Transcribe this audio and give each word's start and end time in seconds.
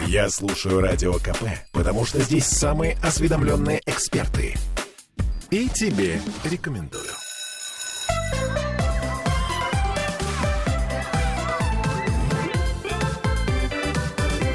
Я 0.00 0.28
слушаю 0.28 0.80
Радио 0.80 1.14
КП, 1.14 1.44
потому 1.72 2.04
что 2.04 2.20
здесь 2.20 2.46
самые 2.46 2.96
осведомленные 3.02 3.80
эксперты. 3.86 4.54
И 5.50 5.68
тебе 5.68 6.20
рекомендую. 6.44 7.04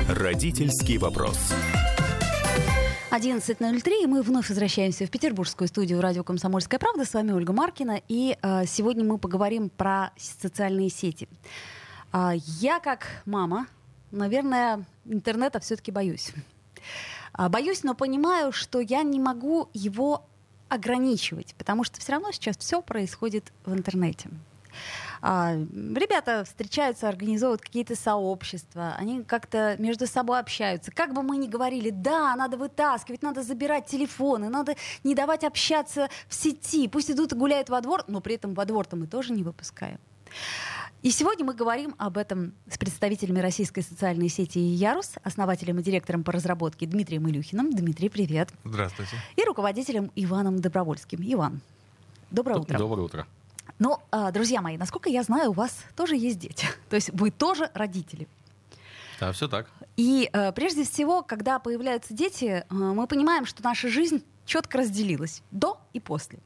Родительский 0.09 0.97
вопрос. 0.97 1.37
11.03, 3.11 4.03
и 4.03 4.05
мы 4.05 4.21
вновь 4.21 4.49
возвращаемся 4.49 5.05
в 5.05 5.09
петербургскую 5.09 5.67
студию 5.67 5.99
радио 5.99 6.23
«Комсомольская 6.23 6.79
правда». 6.79 7.05
С 7.05 7.13
вами 7.13 7.31
Ольга 7.31 7.53
Маркина, 7.53 7.99
и 8.07 8.37
э, 8.39 8.65
сегодня 8.67 9.03
мы 9.03 9.17
поговорим 9.17 9.69
про 9.69 10.11
социальные 10.17 10.89
сети. 10.89 11.27
А, 12.11 12.33
я 12.35 12.79
как 12.79 13.07
мама, 13.25 13.67
наверное, 14.11 14.85
интернета 15.05 15.59
все-таки 15.59 15.91
боюсь. 15.91 16.31
А, 17.33 17.49
боюсь, 17.49 17.83
но 17.83 17.93
понимаю, 17.93 18.51
что 18.51 18.79
я 18.79 19.03
не 19.03 19.19
могу 19.19 19.69
его 19.73 20.25
ограничивать, 20.67 21.55
потому 21.57 21.83
что 21.83 21.99
все 21.99 22.13
равно 22.13 22.31
сейчас 22.31 22.57
все 22.57 22.81
происходит 22.81 23.51
в 23.65 23.73
интернете. 23.73 24.29
А, 25.21 25.53
ребята 25.55 26.45
встречаются, 26.45 27.09
организовывают 27.09 27.61
какие-то 27.61 27.95
сообщества, 27.95 28.95
они 28.97 29.23
как-то 29.23 29.75
между 29.77 30.07
собой 30.07 30.39
общаются. 30.39 30.91
Как 30.91 31.13
бы 31.13 31.23
мы 31.23 31.37
ни 31.37 31.47
говорили, 31.47 31.89
да, 31.89 32.35
надо 32.35 32.55
вытаскивать, 32.55 33.21
надо 33.21 33.43
забирать 33.43 33.87
телефоны, 33.87 34.49
надо 34.49 34.75
не 35.03 35.15
давать 35.15 35.43
общаться 35.43 36.09
в 36.27 36.33
сети, 36.33 36.87
пусть 36.87 37.11
идут 37.11 37.33
и 37.33 37.35
гуляют 37.35 37.69
во 37.69 37.81
двор, 37.81 38.03
но 38.07 38.21
при 38.21 38.35
этом 38.35 38.53
во 38.53 38.65
двор-то 38.65 38.95
мы 38.95 39.07
тоже 39.07 39.33
не 39.33 39.43
выпускаем. 39.43 39.99
И 41.01 41.11
сегодня 41.11 41.45
мы 41.45 41.53
говорим 41.53 41.95
об 41.97 42.17
этом 42.17 42.53
с 42.69 42.77
представителями 42.77 43.39
российской 43.39 43.81
социальной 43.81 44.27
сети 44.27 44.59
«Ярус», 44.59 45.13
основателем 45.23 45.79
и 45.79 45.81
директором 45.83 46.25
по 46.25 46.33
разработке 46.33 46.85
Дмитрием 46.85 47.29
Илюхиным. 47.29 47.71
Дмитрий, 47.71 48.09
привет. 48.09 48.49
Здравствуйте. 48.65 49.15
И 49.37 49.43
руководителем 49.45 50.11
Иваном 50.15 50.59
Добровольским. 50.59 51.19
Иван, 51.21 51.61
доброе 52.31 52.59
утро. 52.59 52.77
Доброе 52.77 53.03
утро. 53.03 53.27
Ну, 53.79 53.97
а, 54.11 54.29
друзья 54.31 54.61
мои, 54.61 54.75
насколько 54.75 55.09
я 55.09 55.23
знаю, 55.23 55.51
у 55.51 55.53
вас 55.53 55.85
тоже 55.95 56.17
есть 56.17 56.37
дети. 56.37 56.67
То 56.89 56.97
есть 56.97 57.11
вы 57.13 57.31
тоже 57.31 57.71
родители. 57.73 58.27
Да, 59.21 59.31
все 59.31 59.47
так. 59.47 59.69
И 59.95 60.29
э, 60.31 60.51
прежде 60.51 60.83
всего, 60.83 61.21
когда 61.21 61.59
появляются 61.59 62.13
дети, 62.13 62.65
э, 62.69 62.73
мы 62.73 63.07
понимаем, 63.07 63.45
что 63.45 63.63
наша 63.63 63.87
жизнь 63.87 64.21
четко 64.45 64.79
разделилась 64.79 65.43
до 65.51 65.79
и 65.93 66.01
после. 66.01 66.39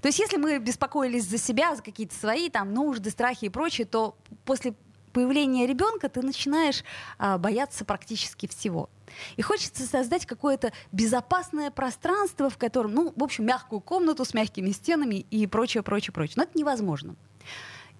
То 0.00 0.08
есть 0.08 0.18
если 0.18 0.36
мы 0.36 0.58
беспокоились 0.58 1.24
за 1.24 1.38
себя, 1.38 1.74
за 1.74 1.82
какие-то 1.82 2.14
свои 2.14 2.50
там 2.50 2.72
нужды, 2.72 3.10
страхи 3.10 3.46
и 3.46 3.48
прочее, 3.48 3.86
то 3.86 4.16
после 4.44 4.74
появления 5.12 5.66
ребенка 5.66 6.08
ты 6.08 6.22
начинаешь 6.22 6.84
а, 7.18 7.38
бояться 7.38 7.84
практически 7.84 8.46
всего. 8.46 8.88
И 9.36 9.42
хочется 9.42 9.84
создать 9.84 10.24
какое-то 10.24 10.72
безопасное 10.92 11.70
пространство, 11.70 12.48
в 12.48 12.58
котором, 12.58 12.94
ну, 12.94 13.12
в 13.14 13.22
общем, 13.22 13.44
мягкую 13.44 13.80
комнату 13.80 14.24
с 14.24 14.34
мягкими 14.34 14.70
стенами 14.70 15.26
и 15.30 15.46
прочее, 15.46 15.82
прочее, 15.82 16.12
прочее. 16.12 16.34
Но 16.36 16.42
это 16.44 16.56
невозможно. 16.56 17.16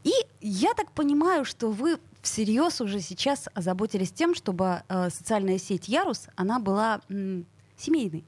И 0.05 0.13
я 0.41 0.73
так 0.75 0.93
понимаю, 0.93 1.45
что 1.45 1.71
вы 1.71 1.99
всерьез 2.23 2.81
уже 2.81 3.01
сейчас 3.01 3.49
озаботились 3.55 4.13
тем, 4.13 4.35
чтобы 4.35 4.83
э, 4.89 5.11
социальная 5.11 5.59
сеть 5.59 5.89
Ярус, 5.89 6.29
она 6.37 6.59
была 6.59 7.01
м, 7.09 7.47
семейной. 7.77 8.25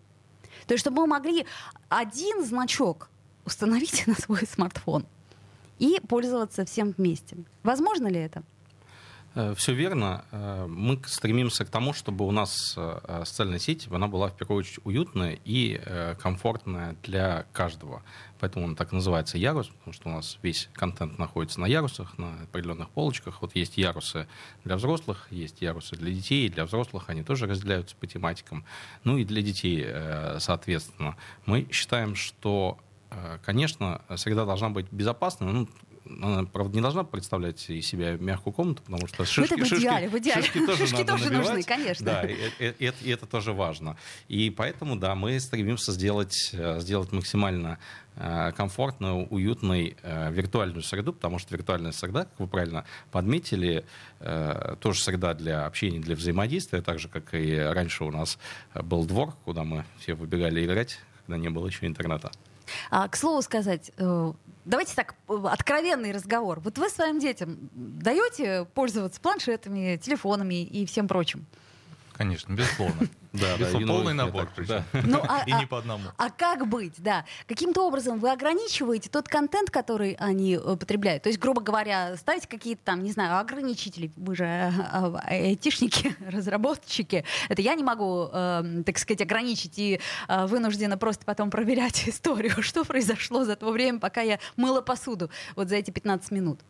То 0.66 0.74
есть, 0.74 0.80
чтобы 0.82 1.02
мы 1.02 1.06
могли 1.06 1.46
один 1.88 2.44
значок 2.44 3.10
установить 3.44 4.04
на 4.06 4.14
свой 4.14 4.46
смартфон 4.46 5.06
и 5.78 6.00
пользоваться 6.08 6.64
всем 6.64 6.94
вместе. 6.96 7.36
Возможно 7.62 8.08
ли 8.08 8.20
это? 8.20 8.42
Э, 9.34 9.54
Все 9.56 9.72
верно. 9.72 10.24
Э, 10.30 10.66
мы 10.68 11.00
стремимся 11.06 11.64
к 11.64 11.70
тому, 11.70 11.92
чтобы 11.92 12.26
у 12.26 12.30
нас 12.30 12.74
э, 12.76 13.22
социальная 13.24 13.58
сеть 13.58 13.88
она 13.90 14.06
была 14.06 14.28
в 14.28 14.36
первую 14.36 14.58
очередь 14.58 14.80
уютная 14.84 15.38
и 15.44 15.80
комфортная 16.20 16.96
для 17.02 17.46
каждого. 17.52 18.02
Поэтому 18.40 18.66
он 18.66 18.76
так 18.76 18.92
называется 18.92 19.38
ярус, 19.38 19.68
потому 19.68 19.92
что 19.92 20.08
у 20.08 20.12
нас 20.12 20.38
весь 20.42 20.68
контент 20.74 21.18
находится 21.18 21.60
на 21.60 21.66
ярусах, 21.66 22.18
на 22.18 22.42
определенных 22.42 22.90
полочках. 22.90 23.40
Вот 23.40 23.54
есть 23.54 23.76
ярусы 23.76 24.26
для 24.64 24.76
взрослых, 24.76 25.28
есть 25.30 25.62
ярусы 25.62 25.96
для 25.96 26.12
детей, 26.12 26.48
для 26.48 26.64
взрослых 26.64 27.08
они 27.08 27.22
тоже 27.22 27.46
разделяются 27.46 27.94
по 27.96 28.06
тематикам. 28.06 28.64
Ну 29.04 29.16
и 29.16 29.24
для 29.24 29.42
детей, 29.42 29.86
соответственно. 30.38 31.16
Мы 31.46 31.68
считаем, 31.70 32.16
что 32.16 32.78
Конечно, 33.44 34.02
среда 34.16 34.44
должна 34.44 34.70
быть 34.70 34.86
безопасной. 34.90 35.52
Ну, 35.52 35.68
она, 36.04 36.44
правда, 36.44 36.74
не 36.74 36.82
должна 36.82 37.04
представлять 37.04 37.68
из 37.70 37.86
себя 37.86 38.16
мягкую 38.16 38.52
комнату, 38.52 38.82
потому 38.82 39.06
что 39.06 39.24
шишки, 39.24 39.54
ну, 39.54 39.64
это 39.64 39.74
в 39.74 39.78
идеале, 39.78 40.06
шишки, 40.06 40.16
в 40.16 40.18
идеале. 40.18 40.42
шишки 40.42 40.66
тоже, 40.66 40.86
шишки 40.86 41.04
тоже 41.04 41.30
нужны, 41.30 41.62
конечно. 41.62 42.06
Да, 42.06 42.24
и, 42.24 42.34
и, 42.58 42.74
и, 42.78 42.92
и 43.02 43.10
это 43.10 43.26
тоже 43.26 43.52
важно. 43.52 43.96
И 44.28 44.50
поэтому, 44.50 44.96
да, 44.96 45.14
мы 45.14 45.38
стремимся 45.40 45.92
сделать, 45.92 46.50
э, 46.52 46.80
сделать 46.80 47.12
максимально 47.12 47.78
э, 48.16 48.52
комфортную, 48.52 49.26
уютной 49.28 49.96
э, 50.02 50.32
виртуальную 50.32 50.82
среду, 50.82 51.12
потому 51.12 51.38
что 51.38 51.54
виртуальная 51.54 51.92
среда, 51.92 52.24
как 52.24 52.40
вы 52.40 52.46
правильно 52.48 52.84
подметили, 53.10 53.84
э, 54.20 54.76
тоже 54.80 55.02
среда 55.02 55.34
для 55.34 55.66
общения, 55.66 56.00
для 56.00 56.16
взаимодействия, 56.16 56.82
так 56.82 56.98
же, 56.98 57.08
как 57.08 57.34
и 57.34 57.56
раньше 57.56 58.04
у 58.04 58.10
нас 58.10 58.38
был 58.74 59.04
двор, 59.04 59.34
куда 59.44 59.64
мы 59.64 59.84
все 59.98 60.14
выбегали 60.14 60.64
играть, 60.64 60.98
когда 61.26 61.38
не 61.38 61.48
было 61.48 61.66
еще 61.66 61.86
интернета. 61.86 62.32
А, 62.90 63.08
к 63.08 63.16
слову 63.16 63.42
сказать, 63.42 63.92
э, 63.96 64.32
давайте 64.64 64.94
так, 64.94 65.14
э, 65.28 65.44
откровенный 65.50 66.12
разговор. 66.12 66.60
Вот 66.60 66.78
вы 66.78 66.88
своим 66.88 67.18
детям 67.18 67.58
даете 67.72 68.66
пользоваться 68.74 69.20
планшетами, 69.20 69.96
телефонами 69.96 70.62
и 70.62 70.86
всем 70.86 71.08
прочим? 71.08 71.46
Конечно, 72.12 72.52
безусловно. 72.52 73.08
Да, 73.32 73.56
да, 73.56 73.66
полный 73.86 74.12
набор, 74.12 74.44
так, 74.44 74.52
причем. 74.54 74.84
да. 74.92 75.00
Ну, 75.04 75.20
а, 75.26 75.42
И 75.46 75.52
а- 75.52 75.58
не 75.58 75.66
по 75.66 75.78
одному. 75.78 76.04
А 76.18 76.30
как 76.30 76.66
быть, 76.66 76.94
да? 76.98 77.24
Каким-то 77.46 77.86
образом 77.86 78.18
вы 78.18 78.30
ограничиваете 78.30 79.08
тот 79.08 79.28
контент, 79.28 79.70
который 79.70 80.16
они 80.18 80.56
э, 80.56 80.76
потребляют? 80.76 81.22
То 81.22 81.30
есть, 81.30 81.38
грубо 81.40 81.62
говоря, 81.62 82.16
ставите 82.16 82.46
какие-то 82.46 82.82
там, 82.84 83.02
не 83.02 83.10
знаю, 83.10 83.38
ограничители. 83.38 84.12
Вы 84.16 84.36
же 84.36 84.44
э, 84.44 84.70
э, 84.70 85.16
айтишники, 85.46 86.14
разработчики. 86.30 87.24
Это 87.48 87.62
я 87.62 87.74
не 87.74 87.82
могу, 87.82 88.28
э, 88.30 88.82
так 88.84 88.98
сказать, 88.98 89.22
ограничить 89.22 89.78
и 89.78 90.00
э, 90.28 90.46
вынуждена 90.46 90.98
просто 90.98 91.24
потом 91.24 91.50
проверять 91.50 92.06
историю, 92.08 92.62
что 92.62 92.84
произошло 92.84 93.44
за 93.44 93.56
то 93.56 93.70
время, 93.70 93.98
пока 93.98 94.20
я 94.20 94.38
мыла 94.56 94.82
посуду 94.82 95.30
вот 95.56 95.68
за 95.68 95.76
эти 95.76 95.90
15 95.90 96.30
минут. 96.32 96.60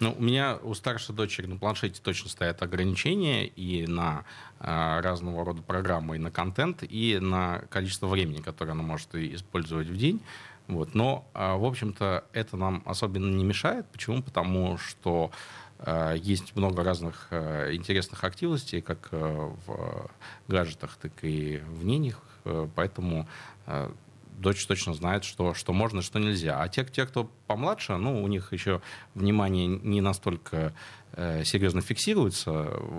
Ну, 0.00 0.16
у 0.18 0.22
меня 0.22 0.58
у 0.62 0.72
старшей 0.72 1.14
дочери 1.14 1.46
на 1.46 1.58
планшете 1.58 2.00
точно 2.02 2.30
стоят 2.30 2.62
ограничения 2.62 3.46
и 3.46 3.86
на 3.86 4.24
э, 4.58 5.00
разного 5.00 5.44
рода 5.44 5.60
программы, 5.60 6.16
и 6.16 6.18
на 6.18 6.30
контент, 6.30 6.82
и 6.82 7.18
на 7.20 7.64
количество 7.68 8.06
времени, 8.06 8.40
которое 8.40 8.72
она 8.72 8.82
может 8.82 9.14
использовать 9.14 9.88
в 9.88 9.96
день. 9.98 10.22
Вот. 10.68 10.94
Но, 10.94 11.26
э, 11.34 11.54
в 11.54 11.66
общем-то, 11.66 12.24
это 12.32 12.56
нам 12.56 12.82
особенно 12.86 13.30
не 13.30 13.44
мешает. 13.44 13.86
Почему? 13.92 14.22
Потому 14.22 14.78
что 14.78 15.32
э, 15.80 16.14
есть 16.16 16.56
много 16.56 16.82
разных 16.82 17.28
интересных 17.30 18.24
активностей, 18.24 18.80
как 18.80 19.10
в 19.12 20.10
гаджетах, 20.48 20.96
так 20.96 21.12
и 21.20 21.60
вне 21.68 21.98
них. 21.98 22.20
Э, 22.46 22.66
Поэтому 22.74 23.28
дочь 24.40 24.66
точно 24.66 24.94
знает, 24.94 25.24
что, 25.24 25.54
что 25.54 25.72
можно, 25.72 26.02
что 26.02 26.18
нельзя. 26.18 26.60
А 26.60 26.68
те, 26.68 26.84
те, 26.84 27.06
кто 27.06 27.30
помладше, 27.46 27.96
ну, 27.96 28.22
у 28.22 28.28
них 28.28 28.52
еще 28.52 28.80
внимание 29.14 29.66
не 29.66 30.00
настолько 30.00 30.74
серьезно 31.44 31.80
фиксируется 31.80 32.52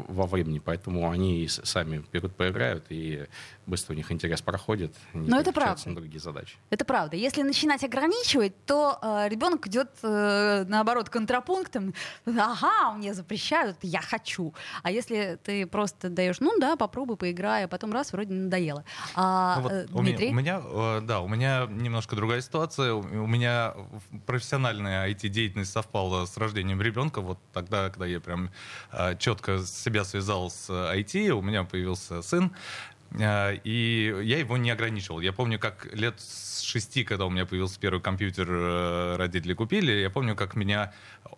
во 0.07 0.25
времени, 0.25 0.59
поэтому 0.59 1.09
они 1.09 1.47
сами 1.47 2.03
берут, 2.11 2.35
поиграют, 2.35 2.85
и 2.89 3.27
быстро 3.65 3.93
у 3.93 3.95
них 3.95 4.11
интерес 4.11 4.41
проходит. 4.41 4.93
Но 5.13 5.39
это 5.39 5.51
правда. 5.51 5.89
на 5.89 5.95
другие 5.95 6.19
задачи. 6.19 6.55
Это 6.69 6.83
правда. 6.83 7.15
Если 7.15 7.41
начинать 7.41 7.83
ограничивать, 7.83 8.53
то 8.65 8.99
э, 9.01 9.29
ребенок 9.29 9.67
идет, 9.67 9.89
э, 10.03 10.65
наоборот, 10.67 11.09
контрапунктом. 11.09 11.93
Ага, 12.25 12.93
мне 12.93 13.13
запрещают, 13.13 13.77
я 13.81 14.01
хочу. 14.01 14.53
А 14.83 14.91
если 14.91 15.39
ты 15.43 15.65
просто 15.65 16.09
даешь, 16.09 16.39
ну 16.39 16.59
да, 16.59 16.75
попробуй, 16.75 17.17
поиграй, 17.17 17.65
а 17.65 17.67
потом 17.67 17.94
раз, 17.94 18.12
вроде 18.12 18.33
надоело. 18.33 18.83
А, 19.15 19.57
Ну 19.57 19.62
вот 19.62 19.71
э, 19.71 19.88
у, 19.94 20.01
меня, 20.01 20.17
Дмитрий? 20.17 20.29
у 20.29 20.33
меня, 20.33 20.62
э, 20.63 21.01
да, 21.03 21.21
у 21.21 21.27
меня 21.27 21.67
немножко 21.69 22.15
другая 22.15 22.41
ситуация. 22.41 22.94
У 22.94 23.21
у 23.21 23.27
меня 23.27 23.74
профессиональная 24.25 25.09
IT-деятельность 25.09 25.71
совпала 25.71 26.25
с 26.25 26.38
рождением 26.38 26.81
ребенка. 26.81 27.21
Вот 27.21 27.39
тогда, 27.53 27.89
когда 27.89 28.06
я 28.12 28.19
прям 28.19 28.50
четко 29.19 29.60
себя 29.66 30.04
связал 30.04 30.50
с 30.50 30.69
IT, 30.69 31.30
у 31.30 31.42
меня 31.42 31.63
появился 31.63 32.22
сын. 32.22 32.52
Э, 33.19 33.56
и 33.63 34.13
я 34.24 34.40
его 34.40 34.58
не 34.58 34.72
ограничивал. 34.72 35.19
Я 35.19 35.34
помню, 35.34 35.60
как 35.60 35.88
лет 35.94 36.19
с 36.19 36.62
шести, 36.62 37.04
когда 37.04 37.25
у 37.25 37.30
меня 37.30 37.46
появился 37.46 37.80
первый 37.80 38.02
компьютер, 38.02 38.48
э, 38.50 39.16
родители 39.18 39.54
купили, 39.54 39.92
я 39.92 40.10
помню, 40.10 40.36
как 40.36 40.56
меня 40.56 40.94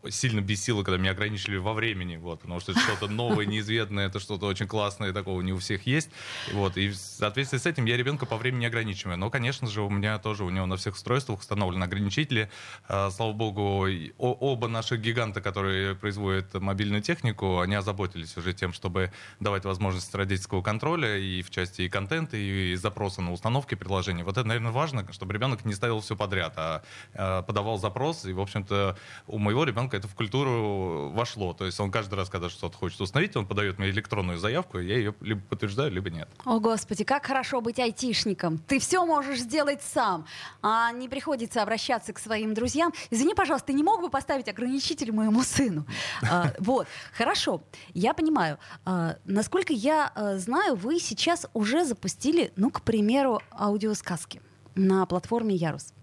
сильно 0.10 0.42
бесило, 0.42 0.84
когда 0.84 0.98
меня 0.98 1.12
ограничили 1.12 1.58
во 1.58 1.74
времени, 1.74 2.18
вот, 2.18 2.42
потому 2.42 2.60
что 2.60 2.72
это 2.72 2.82
что-то 2.82 3.08
новое, 3.08 3.46
неизведанное, 3.46 4.08
это 4.08 4.20
что-то 4.20 4.46
очень 4.46 4.68
классное, 4.68 5.14
такого 5.14 5.42
не 5.42 5.54
у 5.54 5.58
всех 5.58 5.86
есть. 5.86 6.10
Вот, 6.52 6.78
и 6.78 6.90
в 6.90 6.96
соответствии 6.96 7.58
с 7.58 7.66
этим 7.66 7.86
я 7.86 7.98
ребенка 7.98 8.26
по 8.26 8.38
времени 8.38 8.66
ограничиваю. 8.66 9.18
Но, 9.18 9.30
конечно 9.30 9.68
же, 9.68 9.82
у 9.82 9.90
меня 9.90 10.20
тоже, 10.20 10.44
у 10.44 10.50
него 10.50 10.66
на 10.66 10.78
всех 10.78 10.96
устройствах 10.96 11.40
установлены 11.40 11.84
ограничители. 11.84 12.50
А, 12.88 13.10
слава 13.12 13.34
богу, 13.34 13.88
оба 14.18 14.68
наших 14.68 15.02
гиганта, 15.02 15.42
которые 15.42 15.96
производят 15.96 16.54
мобильную 16.54 17.02
технику, 17.02 17.60
они 17.60 17.76
озаботились 17.76 18.36
уже 18.38 18.54
тем, 18.54 18.74
чтобы 18.74 19.12
давать 19.40 19.66
возможность 19.66 20.14
родительского 20.14 20.62
контроля 20.62 21.18
и 21.18 21.42
в 21.42 21.50
части 21.64 21.84
и 21.84 21.90
контента, 21.90 22.36
и 22.36 22.76
запроса 22.76 23.22
на 23.22 23.32
установки 23.32 23.76
приложений. 23.76 24.24
Вот 24.24 24.38
это, 24.38 24.48
наверное, 24.48 24.72
важно, 24.72 25.06
чтобы 25.14 25.34
ребенок 25.34 25.66
не 25.66 25.74
ставил 25.74 26.00
все 26.02 26.16
подряд, 26.16 26.54
а, 26.58 26.84
а 27.14 27.42
подавал 27.42 27.78
запрос. 27.78 28.26
И, 28.26 28.34
в 28.34 28.42
общем-то, 28.42 28.98
у 29.28 29.38
моего 29.38 29.64
ребенка 29.64 29.96
это 29.98 30.08
в 30.08 30.16
культуру 30.16 31.10
вошло. 31.14 31.54
То 31.54 31.66
есть 31.66 31.80
он 31.80 31.90
каждый 31.92 32.16
раз, 32.16 32.30
когда 32.30 32.50
что-то 32.50 32.78
хочет 32.78 33.00
установить, 33.00 33.36
он 33.38 33.46
подает 33.46 33.80
мне 33.80 33.90
электронную 33.90 34.40
заявку, 34.40 34.80
я 34.80 34.98
ее 34.98 35.14
либо 35.22 35.42
подтверждаю, 35.42 35.92
либо 35.92 36.10
нет. 36.10 36.28
О, 36.44 36.60
Господи, 36.60 37.04
как 37.04 37.26
хорошо 37.26 37.62
быть 37.62 37.80
айтишником. 37.80 38.58
Ты 38.58 38.80
все 38.80 39.06
можешь 39.06 39.40
сделать 39.40 39.82
сам, 39.82 40.26
а 40.62 40.92
не 40.92 41.08
приходится 41.08 41.62
обращаться 41.64 42.12
к 42.12 42.20
своим 42.20 42.54
друзьям. 42.54 42.92
Извини, 43.10 43.34
пожалуйста, 43.34 43.68
ты 43.68 43.74
не 43.74 43.84
мог 43.84 44.02
бы 44.02 44.10
поставить 44.10 44.50
ограничитель 44.50 45.12
моему 45.12 45.44
сыну? 45.44 45.86
А, 46.34 46.52
вот, 46.60 46.88
хорошо, 47.18 47.62
я 47.94 48.14
понимаю. 48.14 48.58
А, 48.86 49.18
насколько 49.26 49.72
я 49.74 50.12
а, 50.16 50.38
знаю, 50.38 50.76
вы 50.76 51.00
сейчас 51.00 51.46
уже 51.54 51.86
запустили, 51.86 52.52
ну, 52.56 52.70
к 52.70 52.82
примеру, 52.82 53.42
аудиосказки 53.52 54.42
на 54.76 55.06
платформе 55.06 55.56
Ярус. 55.56 55.94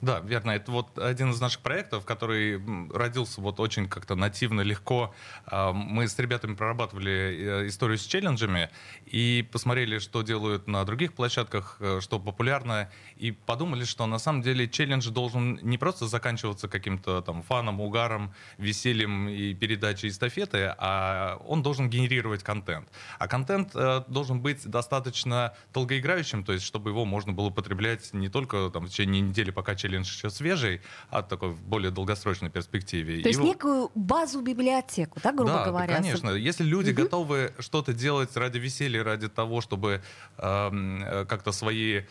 Да, 0.00 0.20
верно. 0.20 0.52
Это 0.52 0.72
вот 0.72 0.98
один 0.98 1.30
из 1.30 1.40
наших 1.40 1.60
проектов, 1.60 2.04
который 2.04 2.60
родился 2.92 3.40
вот 3.40 3.60
очень 3.60 3.88
как-то 3.88 4.14
нативно, 4.14 4.62
легко. 4.62 5.14
А, 5.46 5.72
мы 5.72 6.08
с 6.08 6.18
ребятами 6.18 6.54
прорабатывали 6.54 7.62
э, 7.62 7.68
историю 7.68 7.98
с 7.98 8.04
челленджами 8.04 8.70
и 9.06 9.46
посмотрели, 9.52 9.98
что 9.98 10.22
делают 10.22 10.66
на 10.66 10.84
других 10.84 11.12
площадках, 11.12 11.76
э, 11.80 12.00
что 12.00 12.18
популярно, 12.18 12.90
и 13.16 13.32
подумали, 13.32 13.84
что 13.84 14.06
на 14.06 14.18
самом 14.18 14.42
деле 14.42 14.68
челлендж 14.68 15.08
должен 15.10 15.58
не 15.62 15.78
просто 15.78 16.06
заканчиваться 16.06 16.68
каким-то 16.68 17.20
там 17.20 17.42
фаном, 17.42 17.80
угаром, 17.80 18.34
весельем 18.58 19.28
и 19.28 19.54
передачей 19.54 20.08
эстафеты, 20.08 20.74
а 20.78 21.36
он 21.46 21.62
должен 21.62 21.90
генерировать 21.90 22.42
контент. 22.42 22.88
А 23.18 23.28
контент 23.28 23.72
э, 23.74 24.04
должен 24.08 24.40
быть 24.40 24.66
достаточно 24.66 25.54
долгоиграющим, 25.74 26.44
то 26.44 26.52
есть 26.52 26.64
чтобы 26.64 26.90
его 26.90 27.04
можно 27.04 27.32
было 27.32 27.50
потреблять 27.50 28.12
не 28.14 28.28
только 28.28 28.70
там, 28.70 28.86
в 28.86 28.90
течение 28.90 29.20
недели, 29.20 29.50
пока 29.50 29.74
челлендж 29.82 30.06
еще 30.06 30.30
свежий, 30.30 30.80
а 31.10 31.22
такой 31.22 31.50
в 31.50 31.62
более 31.62 31.90
долгосрочной 31.90 32.50
перспективе. 32.50 33.22
То 33.22 33.28
есть 33.28 33.38
Его... 33.38 33.48
некую 33.48 33.90
базу 33.94 34.40
библиотеку, 34.40 35.18
да, 35.22 35.32
грубо 35.32 35.52
да, 35.52 35.64
говоря? 35.64 35.96
Да, 35.96 36.02
конечно. 36.02 36.30
Если 36.30 36.64
люди 36.64 36.90
угу. 36.90 37.02
готовы 37.02 37.52
что-то 37.58 37.92
делать 37.92 38.36
ради 38.36 38.58
веселья, 38.58 39.02
ради 39.02 39.28
того, 39.28 39.60
чтобы 39.60 40.02
эм, 40.38 41.02
э, 41.02 41.24
как-то 41.26 41.52
свои 41.52 42.02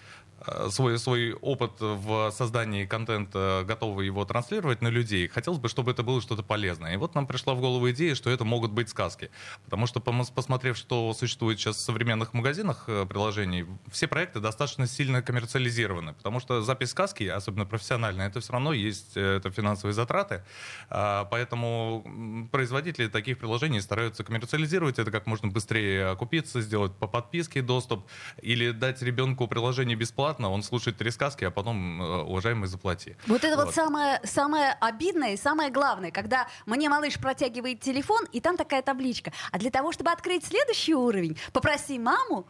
свой, 0.70 0.98
свой 1.00 1.34
опыт 1.34 1.74
в 1.80 2.32
создании 2.32 2.86
контента, 2.86 3.64
готовы 3.68 4.06
его 4.06 4.26
транслировать 4.26 4.82
на 4.82 4.88
людей, 4.88 5.28
хотелось 5.28 5.60
бы, 5.60 5.70
чтобы 5.70 5.92
это 5.92 6.04
было 6.04 6.22
что-то 6.22 6.44
полезное. 6.44 6.94
И 6.94 6.98
вот 6.98 7.16
нам 7.16 7.28
пришла 7.28 7.54
в 7.54 7.60
голову 7.60 7.90
идея, 7.92 8.16
что 8.16 8.30
это 8.30 8.44
могут 8.46 8.72
быть 8.72 8.90
сказки. 8.90 9.30
Потому 9.66 9.88
что, 9.88 10.00
посмотрев, 10.00 10.78
что 10.78 11.14
существует 11.14 11.60
сейчас 11.60 11.78
в 11.78 11.82
современных 11.82 12.34
магазинах 12.34 12.86
э, 12.88 13.06
приложений, 13.06 13.66
все 13.92 14.08
проекты 14.08 14.40
достаточно 14.40 14.88
сильно 14.88 15.22
коммерциализированы. 15.22 16.14
Потому 16.14 16.40
что 16.40 16.62
запись 16.62 16.90
сказки, 16.90 17.24
особенно 17.24 17.66
профессиональная, 17.66 18.28
это 18.28 18.40
все 18.40 18.54
равно 18.54 18.74
есть 18.74 19.16
э, 19.16 19.38
это 19.38 19.52
финансовые 19.52 19.94
затраты. 19.94 20.44
А, 20.90 21.26
поэтому 21.26 22.50
производители 22.52 23.08
таких 23.08 23.38
приложений 23.38 23.82
стараются 23.82 24.24
коммерциализировать 24.24 25.00
это 25.00 25.12
как 25.12 25.28
можно 25.28 25.50
быстрее 25.50 26.08
окупиться, 26.08 26.62
сделать 26.62 26.94
по 26.94 27.08
подписке 27.08 27.62
доступ 27.62 28.06
или 28.42 28.72
дать 28.72 29.02
ребенку 29.02 29.48
приложение 29.48 29.96
бесплатно, 29.96 30.31
бесплатно, 30.32 30.52
он 30.52 30.64
слушает 30.64 30.98
три 30.98 31.12
сказки, 31.12 31.46
а 31.46 31.52
потом, 31.52 32.02
э, 32.02 32.24
уважаемый, 32.24 32.68
заплати. 32.68 33.16
Вот 33.28 33.44
это 33.44 33.56
вот, 33.56 33.66
вот 33.66 33.76
самое, 33.76 34.20
самое 34.24 34.78
обидное 34.80 35.34
и 35.34 35.38
самое 35.38 35.70
главное, 35.72 36.12
когда 36.12 36.48
мне 36.66 36.90
малыш 36.90 37.18
протягивает 37.18 37.82
телефон, 37.82 38.26
и 38.34 38.40
там 38.40 38.58
такая 38.58 38.82
табличка. 38.82 39.32
А 39.52 39.58
для 39.58 39.70
того, 39.70 39.92
чтобы 39.92 40.12
открыть 40.12 40.46
следующий 40.46 40.96
уровень, 40.96 41.38
попроси 41.54 42.00
маму 42.00 42.46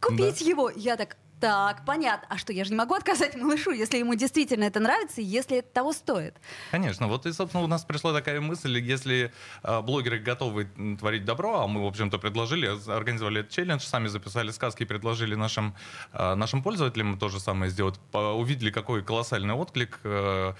купить 0.00 0.40
да. 0.40 0.50
его. 0.50 0.70
Я 0.70 0.96
так, 0.96 1.16
так, 1.40 1.84
понятно. 1.84 2.26
А 2.30 2.38
что, 2.38 2.52
я 2.52 2.64
же 2.64 2.70
не 2.70 2.76
могу 2.76 2.94
отказать 2.94 3.36
малышу, 3.36 3.70
если 3.70 3.98
ему 3.98 4.14
действительно 4.14 4.64
это 4.64 4.80
нравится, 4.80 5.20
если 5.20 5.58
это 5.58 5.68
того 5.68 5.92
стоит? 5.92 6.34
Конечно. 6.70 7.08
Вот 7.08 7.26
и, 7.26 7.32
собственно, 7.32 7.62
у 7.62 7.66
нас 7.66 7.84
пришла 7.84 8.14
такая 8.14 8.40
мысль, 8.40 8.78
если 8.78 9.32
э, 9.62 9.80
блогеры 9.82 10.18
готовы 10.18 10.68
творить 10.98 11.24
добро, 11.24 11.60
а 11.60 11.66
мы, 11.66 11.82
в 11.82 11.86
общем-то, 11.86 12.18
предложили, 12.18 12.70
организовали 12.90 13.40
этот 13.40 13.52
челлендж, 13.52 13.82
сами 13.82 14.08
записали 14.08 14.50
сказки 14.50 14.84
и 14.84 14.86
предложили 14.86 15.34
нашим, 15.34 15.74
э, 16.12 16.34
нашим 16.34 16.62
пользователям 16.62 17.18
то 17.18 17.28
же 17.28 17.38
самое 17.38 17.70
сделать, 17.70 18.00
увидели, 18.12 18.70
какой 18.70 19.02
колоссальный 19.02 19.54
отклик 19.54 20.00
э, 20.04 20.54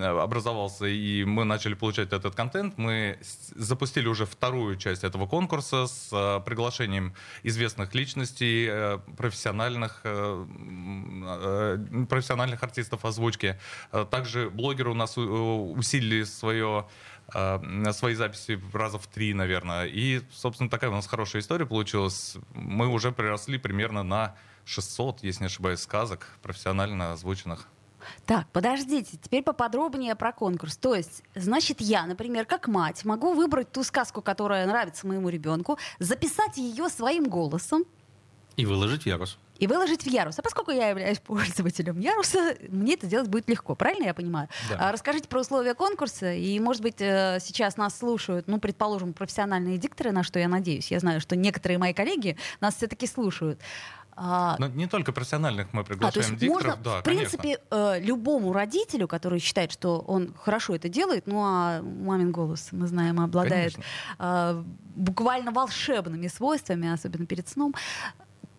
образовался, 0.00 0.86
и 0.86 1.24
мы 1.24 1.44
начали 1.44 1.74
получать 1.74 2.12
этот 2.12 2.34
контент. 2.34 2.78
Мы 2.78 3.18
запустили 3.54 4.08
уже 4.08 4.26
вторую 4.26 4.76
часть 4.76 5.04
этого 5.04 5.26
конкурса 5.26 5.86
с 5.86 6.08
э, 6.12 6.40
приглашением 6.44 7.14
известных 7.42 7.94
личностей, 7.94 8.66
э, 8.68 8.98
профессиональных, 9.16 10.00
э, 10.04 11.78
профессиональных 12.08 12.62
артистов 12.62 13.04
озвучки. 13.04 13.58
Также 14.10 14.50
блогеры 14.50 14.90
у 14.90 14.94
нас 14.94 15.16
усилили 15.16 16.24
свое 16.24 16.86
свои 17.92 18.14
записи 18.14 18.60
раза 18.72 18.98
в 18.98 19.06
три, 19.06 19.32
наверное. 19.32 19.86
И, 19.86 20.22
собственно, 20.32 20.68
такая 20.68 20.90
у 20.90 20.94
нас 20.94 21.06
хорошая 21.06 21.40
история 21.40 21.64
получилась. 21.64 22.36
Мы 22.52 22.88
уже 22.88 23.12
приросли 23.12 23.58
примерно 23.58 24.02
на 24.02 24.34
600, 24.64 25.22
если 25.22 25.44
не 25.44 25.46
ошибаюсь, 25.46 25.80
сказок 25.80 26.26
профессионально 26.42 27.12
озвученных. 27.12 27.68
Так, 28.26 28.46
подождите, 28.52 29.16
теперь 29.22 29.42
поподробнее 29.42 30.14
про 30.14 30.32
конкурс. 30.32 30.76
То 30.76 30.94
есть, 30.94 31.22
значит, 31.34 31.80
я, 31.80 32.06
например, 32.06 32.46
как 32.46 32.68
мать, 32.68 33.04
могу 33.04 33.34
выбрать 33.34 33.70
ту 33.72 33.82
сказку, 33.82 34.22
которая 34.22 34.66
нравится 34.66 35.06
моему 35.06 35.28
ребенку, 35.28 35.78
записать 35.98 36.56
ее 36.56 36.88
своим 36.88 37.24
голосом. 37.24 37.84
И 38.56 38.66
выложить 38.66 39.04
в 39.04 39.06
Ярус. 39.06 39.38
И 39.58 39.66
выложить 39.68 40.02
в 40.02 40.08
Ярус. 40.08 40.38
А 40.38 40.42
поскольку 40.42 40.72
я 40.72 40.88
являюсь 40.88 41.18
пользователем 41.24 42.00
Яруса, 42.00 42.56
мне 42.68 42.94
это 42.94 43.06
сделать 43.06 43.28
будет 43.28 43.48
легко. 43.48 43.74
Правильно 43.74 44.06
я 44.06 44.14
понимаю? 44.14 44.48
Да. 44.68 44.88
А, 44.88 44.92
расскажите 44.92 45.28
про 45.28 45.40
условия 45.40 45.74
конкурса. 45.74 46.32
И, 46.32 46.58
может 46.58 46.82
быть, 46.82 47.00
э, 47.00 47.38
сейчас 47.40 47.76
нас 47.76 47.96
слушают, 47.96 48.48
ну, 48.48 48.58
предположим, 48.58 49.12
профессиональные 49.12 49.78
дикторы, 49.78 50.10
на 50.10 50.24
что 50.24 50.38
я 50.38 50.48
надеюсь. 50.48 50.90
Я 50.90 50.98
знаю, 50.98 51.20
что 51.20 51.36
некоторые 51.36 51.78
мои 51.78 51.94
коллеги 51.94 52.36
нас 52.60 52.74
все-таки 52.74 53.06
слушают. 53.06 53.60
А, 54.14 54.56
Но 54.58 54.68
не 54.68 54.86
только 54.86 55.12
профессиональных 55.12 55.72
мы 55.72 55.84
приглашаем 55.84 56.10
а, 56.10 56.12
то 56.12 56.20
есть 56.20 56.36
дикторов, 56.36 56.76
можно, 56.76 56.82
да, 56.82 57.00
в 57.00 57.02
принципе, 57.02 57.58
э, 57.70 58.00
любому 58.00 58.52
родителю, 58.52 59.08
который 59.08 59.38
считает, 59.38 59.72
что 59.72 60.00
он 60.00 60.34
хорошо 60.34 60.74
это 60.74 60.88
делает, 60.88 61.26
ну 61.26 61.42
а 61.42 61.82
мамин 61.82 62.30
голос, 62.30 62.68
мы 62.72 62.86
знаем, 62.86 63.20
обладает 63.20 63.76
э, 64.18 64.62
буквально 64.94 65.50
волшебными 65.50 66.28
свойствами, 66.28 66.92
особенно 66.92 67.26
перед 67.26 67.48
сном, 67.48 67.74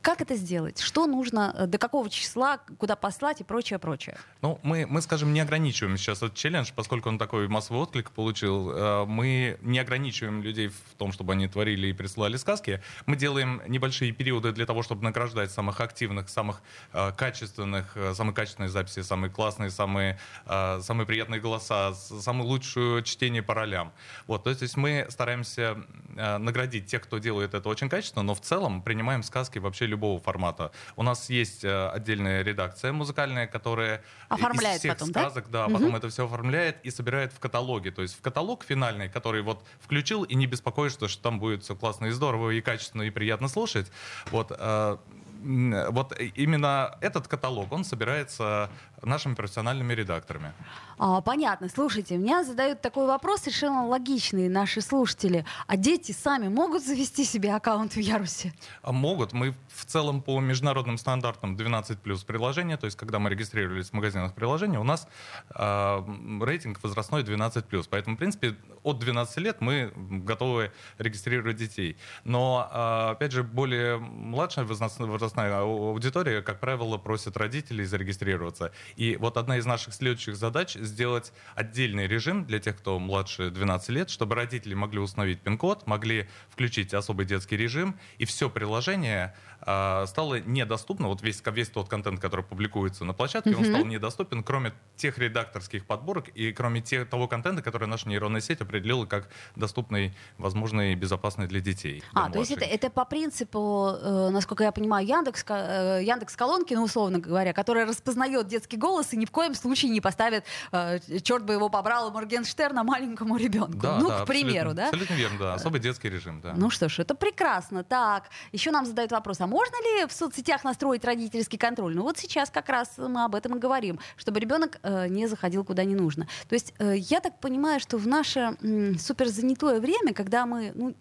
как 0.04 0.20
это 0.20 0.36
сделать? 0.36 0.82
Что 0.82 1.08
нужно, 1.08 1.56
э, 1.58 1.66
до 1.66 1.78
какого 1.78 2.10
числа, 2.10 2.58
куда 2.78 2.98
послать 2.98 3.40
и 3.40 3.46
прочее, 3.46 3.80
прочее? 3.80 4.18
Ну, 4.42 4.60
мы, 4.62 4.86
мы, 4.86 5.02
скажем, 5.02 5.34
не 5.34 5.40
ограничиваем 5.40 5.98
сейчас 5.98 6.18
этот 6.18 6.36
челлендж, 6.36 6.72
поскольку 6.76 7.08
он 7.08 7.18
такой 7.18 7.48
массовый 7.48 7.82
отклик 7.82 8.12
получил. 8.12 8.70
Э, 8.70 9.06
мы 9.06 9.58
не 9.62 9.80
ограничиваем 9.80 10.44
людей 10.44 10.68
в 10.68 10.96
том, 10.98 11.14
чтобы 11.14 11.32
они 11.32 11.48
творили 11.48 11.88
и 11.88 11.94
присылали 11.94 12.36
сказки. 12.36 12.84
Мы 13.06 13.16
делаем 13.16 13.62
небольшие 13.66 14.12
периоды 14.12 14.52
для 14.52 14.66
того, 14.66 14.84
чтобы 14.84 15.04
награждать 15.04 15.52
самых 15.52 15.80
активных, 15.80 16.28
самых 16.28 16.62
э, 16.92 17.14
качественных, 17.14 17.98
самые 18.14 18.36
качественные 18.36 18.70
записи, 18.70 19.04
самые 19.04 19.32
классные, 19.32 19.72
самые, 19.72 20.20
самые 20.46 21.06
приятные 21.08 21.40
голоса, 21.40 21.94
самое 21.94 22.46
лучшее 22.46 23.04
чтение 23.04 23.42
по 23.42 23.54
ролям. 23.54 23.94
Вот, 24.28 24.44
то 24.44 24.50
есть 24.50 24.76
мы 24.76 25.08
стараемся 25.10 25.78
наградить 26.16 26.88
тех, 26.88 27.04
кто 27.04 27.20
делает 27.20 27.54
это 27.54 27.70
очень 27.70 27.88
качественно, 27.88 28.24
но 28.24 28.36
в 28.36 28.42
целом 28.42 28.82
принимаем 28.82 29.24
сказки 29.24 29.60
вообще 29.60 29.88
любого 29.94 30.20
формата. 30.20 30.72
У 30.96 31.04
нас 31.04 31.30
есть 31.30 31.64
э, 31.64 31.90
отдельная 31.96 32.44
редакция 32.44 32.92
музыкальная, 32.92 33.48
которая 33.48 34.02
оформляет 34.30 34.76
из 34.76 34.80
всех 34.80 34.94
потом, 34.94 35.10
сказок, 35.10 35.46
да, 35.50 35.68
да 35.68 35.74
потом 35.74 35.96
это 35.96 36.10
все 36.10 36.26
оформляет 36.26 36.78
и 36.86 36.92
собирает 36.92 37.32
в 37.34 37.40
каталоге. 37.40 37.92
То 37.92 38.02
есть 38.02 38.18
в 38.18 38.22
каталог 38.22 38.64
финальный, 38.64 39.10
который 39.10 39.42
вот 39.42 39.64
включил 39.80 40.24
и 40.24 40.36
не 40.36 40.48
беспокоишься, 40.48 41.08
что 41.08 41.24
там 41.24 41.40
будет 41.40 41.64
все 41.64 41.76
классно 41.76 42.08
и 42.08 42.12
здорово, 42.12 42.52
и 42.52 42.62
качественно, 42.62 43.04
и 43.04 43.12
приятно 43.12 43.48
слушать. 43.48 43.92
Вот, 44.32 44.52
э, 44.58 44.98
вот 45.44 46.20
именно 46.36 46.98
этот 47.02 47.28
каталог, 47.28 47.72
он 47.72 47.84
собирается 47.84 48.70
нашими 49.06 49.36
профессиональными 49.36 49.94
редакторами. 49.94 50.54
А, 50.98 51.22
понятно. 51.22 51.70
Слушайте, 51.70 52.18
меня 52.18 52.44
задают 52.44 52.82
такой 52.82 53.08
вопрос 53.08 53.42
совершенно 53.42 53.86
логичный 53.88 54.50
наши 54.50 54.82
слушатели. 54.82 55.46
А 55.68 55.78
дети 55.78 56.12
сами 56.12 56.48
могут 56.48 56.84
завести 56.86 57.26
себе 57.26 57.54
аккаунт 57.54 57.94
в 57.94 58.00
Ярусе? 58.00 58.54
А 58.82 58.92
Могут. 58.92 59.34
Мы 59.34 59.54
в 59.68 59.86
целом 59.86 60.22
по 60.22 60.40
международным 60.40 60.98
стандартам 60.98 61.56
12 61.56 62.00
плюс 62.00 62.24
приложения, 62.24 62.78
то 62.78 62.86
есть 62.86 62.98
когда 62.98 63.20
мы 63.20 63.30
регистрировались 63.30 63.90
в 63.90 63.94
магазинах 63.94 64.34
приложений, 64.34 64.78
у 64.78 64.84
нас 64.84 65.08
э, 65.56 66.04
рейтинг 66.42 66.82
возрастной 66.84 67.24
12 67.24 67.66
плюс. 67.66 67.88
Поэтому, 67.88 68.16
в 68.16 68.20
принципе, 68.20 68.56
от 68.84 69.00
12 69.00 69.38
лет 69.38 69.62
мы 69.62 69.92
готовы 69.96 70.72
регистрировать 70.98 71.58
детей. 71.58 71.98
Но, 72.24 72.70
э, 72.72 73.12
опять 73.12 73.32
же, 73.32 73.44
более 73.44 73.98
младшая 73.98 74.66
возрастная 74.66 75.60
аудитория, 75.60 76.42
как 76.42 76.60
правило, 76.60 76.98
просит 76.98 77.38
родителей 77.38 77.86
зарегистрироваться. 77.86 78.72
И 78.96 79.16
вот 79.18 79.38
одна 79.38 79.58
из 79.58 79.66
наших 79.66 79.94
следующих 79.94 80.36
задач 80.36 80.76
сделать 80.76 81.32
отдельный 81.56 82.08
режим 82.08 82.46
для 82.46 82.60
тех, 82.60 82.78
кто 82.78 83.00
младше 83.00 83.50
12 83.50 83.90
лет, 83.90 84.10
чтобы 84.10 84.36
родители 84.36 84.74
могли 84.74 85.00
установить 85.00 85.40
пин-код, 85.42 85.88
могли 85.88 86.28
включить 86.50 86.94
особый 86.94 87.26
детский 87.26 87.58
режим, 87.58 87.98
и 88.18 88.26
все 88.26 88.50
приложение 88.50 89.36
а, 89.62 90.06
стало 90.08 90.40
недоступно. 90.42 91.08
Вот 91.08 91.22
весь, 91.22 91.42
весь 91.46 91.70
тот 91.70 91.88
контент, 91.90 92.20
который 92.20 92.44
публикуется 92.44 93.06
на 93.06 93.14
площадке, 93.14 93.52
Мгм. 93.52 93.60
он 93.60 93.66
стал 93.66 93.86
недоступен, 93.86 94.44
кроме 94.44 94.74
тех 94.96 95.18
редакторских 95.18 95.86
подборок 95.86 96.28
и 96.30 96.52
кроме 96.52 96.82
тех, 96.82 97.10
того 97.10 97.28
контента, 97.28 97.62
который 97.62 97.88
наша 97.88 98.10
нейронная 98.10 98.42
сеть 98.42 98.62
определила 98.62 99.06
как 99.06 99.30
доступный, 99.56 100.14
возможный 100.38 100.94
и 100.94 100.96
безопасный 100.96 101.48
для 101.48 101.62
детей. 101.62 102.04
А, 102.14 102.26
для 102.26 102.34
то 102.34 102.40
есть 102.40 102.52
это, 102.52 102.60
младших. 102.62 102.76
это 102.76 102.90
по 102.90 103.06
принципу, 103.06 103.92
э, 104.02 104.30
насколько 104.32 104.64
я 104.64 104.72
понимаю, 104.72 105.08
Яндекс, 105.08 105.46
э, 105.50 106.02
Яндекс 106.04 106.36
колонки, 106.36 106.74
ну, 106.74 106.84
условно 106.84 107.20
говоря, 107.20 107.54
которая 107.54 107.86
распознает 107.86 108.48
детский 108.48 108.78
голос 108.84 109.14
и 109.14 109.18
ни 109.18 109.26
в 109.26 109.32
коем 109.32 109.56
случае 109.56 109.92
не 109.92 110.02
поставит, 110.02 110.44
э, 110.74 111.00
черт 111.22 111.44
бы 111.46 111.54
его 111.54 111.70
побрал, 111.70 112.12
Моргенштерна 112.12 112.84
маленькому 112.84 113.38
ребенку. 113.38 113.80
Да, 113.80 113.98
ну, 114.00 114.10
да, 114.10 114.24
к 114.24 114.26
примеру, 114.28 114.74
да? 114.74 114.86
Абсолютно 114.88 115.14
верно, 115.14 115.40
да. 115.40 115.54
Особый 115.54 115.80
детский 115.80 116.10
режим, 116.10 116.42
да. 116.42 116.54
Ну 116.56 116.70
что 116.70 116.90
ж, 116.90 117.00
это 117.00 117.16
прекрасно. 117.16 117.84
Так, 117.84 118.30
еще 118.52 118.72
нам 118.72 118.86
задают 118.86 119.12
вопрос, 119.12 119.40
а 119.40 119.48
можно 119.48 119.76
ли 119.86 120.06
в 120.08 120.12
соцсетях 120.12 120.64
настроить 120.66 121.06
родительский 121.06 121.58
контроль? 121.58 121.96
Ну 121.96 122.04
вот 122.04 122.18
сейчас 122.18 122.50
как 122.50 122.68
раз 122.70 122.98
мы 122.98 123.24
об 123.24 123.36
этом 123.36 123.56
и 123.56 123.60
говорим, 123.60 124.00
чтобы 124.18 124.40
ребенок 124.40 124.80
э, 124.84 125.08
не 125.08 125.28
заходил 125.28 125.64
куда 125.64 125.84
не 125.86 125.96
нужно. 125.96 126.28
То 126.50 126.56
есть 126.56 126.74
э, 126.80 126.96
я 126.98 127.20
так 127.22 127.40
понимаю, 127.40 127.80
что 127.80 127.98
в 127.98 128.08
наше 128.08 128.58
м, 128.62 129.00
суперзанятое 129.00 129.80
время, 129.80 130.14
когда 130.14 130.46
мы, 130.46 130.72
ну, 130.76 130.94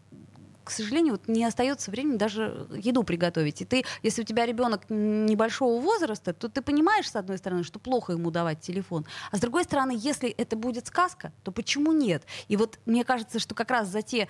к 0.64 0.71
сожалению, 0.71 1.14
вот 1.14 1.28
не 1.28 1.45
остается 1.45 1.90
времени 1.90 2.16
даже 2.16 2.66
еду 2.75 3.02
приготовить. 3.02 3.62
И 3.62 3.64
ты, 3.64 3.85
если 4.02 4.23
у 4.23 4.25
тебя 4.25 4.47
ребенок 4.47 4.83
небольшого 4.88 5.81
возраста, 5.81 6.33
то 6.33 6.49
ты 6.49 6.62
понимаешь, 6.62 7.11
с 7.11 7.16
одной 7.16 7.38
стороны, 7.38 7.64
что 7.64 7.78
плохо 7.78 8.12
ему 8.12 8.31
давать 8.31 8.61
телефон. 8.61 9.04
А 9.31 9.37
с 9.37 9.40
другой 9.40 9.64
стороны, 9.64 9.95
если 9.97 10.31
это 10.31 10.57
будет 10.57 10.87
сказка, 10.87 11.33
то 11.42 11.52
почему 11.52 11.92
нет? 11.92 12.25
И 12.49 12.57
вот 12.57 12.78
мне 12.87 13.04
кажется, 13.04 13.38
что 13.38 13.54
как 13.54 13.71
раз 13.71 13.88
за 13.88 14.02
те, 14.02 14.28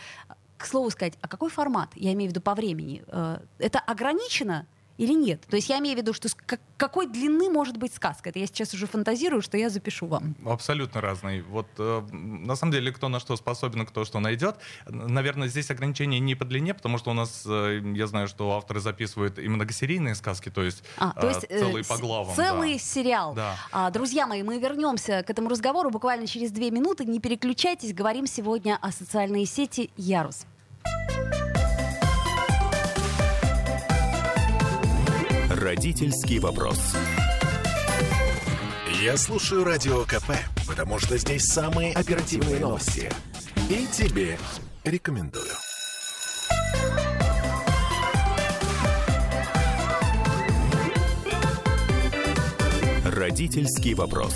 к 0.57 0.67
слову 0.67 0.91
сказать, 0.91 1.15
а 1.21 1.29
какой 1.29 1.51
формат, 1.51 1.91
я 1.95 2.13
имею 2.13 2.31
в 2.31 2.33
виду 2.33 2.41
по 2.41 2.55
времени, 2.55 3.03
э, 3.09 3.39
это 3.59 3.81
ограничено 3.81 4.67
или 4.99 5.13
нет? 5.15 5.41
То 5.49 5.57
есть 5.57 5.69
я 5.69 5.79
имею 5.79 5.97
в 5.97 6.01
виду, 6.01 6.13
что 6.13 6.29
как- 6.47 6.61
какой 6.77 7.07
длины 7.07 7.51
может 7.51 7.77
быть 7.77 7.95
сказка? 7.95 8.29
Это 8.31 8.39
я 8.39 8.47
сейчас 8.47 8.75
уже 8.75 8.87
фантазирую, 8.87 9.43
что 9.43 9.57
я 9.57 9.71
запишу 9.71 10.07
вам. 10.07 10.35
Абсолютно 10.45 11.01
разный. 11.01 11.43
Вот 11.43 11.67
э, 11.79 12.03
на 12.13 12.57
самом 12.57 12.73
деле, 12.73 12.93
кто 12.93 13.09
на 13.09 13.21
что 13.21 13.37
способен, 13.37 13.87
кто 13.87 14.05
что 14.05 14.21
найдет. 14.21 14.57
Наверное, 14.87 15.49
здесь 15.49 15.71
ограничение 15.71 16.21
не 16.21 16.35
по 16.35 16.45
длине, 16.45 16.75
потому 16.75 16.99
что 16.99 17.11
у 17.11 17.15
нас, 17.15 17.45
э, 17.47 17.81
я 17.95 18.07
знаю, 18.07 18.29
что 18.29 18.53
авторы 18.53 18.81
записывают 18.81 19.39
и 19.39 19.49
многосерийные 19.49 20.15
сказки, 20.15 20.51
то 20.51 20.63
есть, 20.63 20.83
А, 20.99 21.13
то 21.13 21.27
э, 21.27 21.31
есть 21.31 21.47
э, 21.49 21.59
целые 21.59 21.85
по 21.85 21.97
главам. 21.99 22.35
целый 22.37 22.75
да. 22.75 22.79
сериал. 22.79 23.35
Да. 23.35 23.57
А, 23.73 23.91
друзья 23.91 24.27
мои, 24.27 24.43
мы 24.43 24.59
вернемся 24.59 25.23
к 25.27 25.31
этому 25.31 25.49
разговору 25.49 25.91
буквально 25.91 26.27
через 26.27 26.51
две 26.53 26.71
минуты. 26.71 27.05
Не 27.05 27.19
переключайтесь, 27.21 27.95
говорим 27.95 28.27
сегодня 28.27 28.79
о 28.81 28.93
социальной 28.93 29.47
сети 29.47 29.91
Ярус. 29.97 30.47
Родительский 35.63 36.41
вопрос. 36.41 36.77
Я 39.01 39.17
слушаю 39.17 39.63
Радио 39.63 40.03
КП, 40.03 40.33
потому 40.67 40.99
что 40.99 41.17
здесь 41.17 41.45
самые 41.45 41.93
оперативные 41.93 42.59
новости. 42.59 43.09
И 43.71 43.87
тебе 43.93 44.39
рекомендую. 44.83 45.47
Родительский 53.05 53.95
вопрос. 53.95 54.35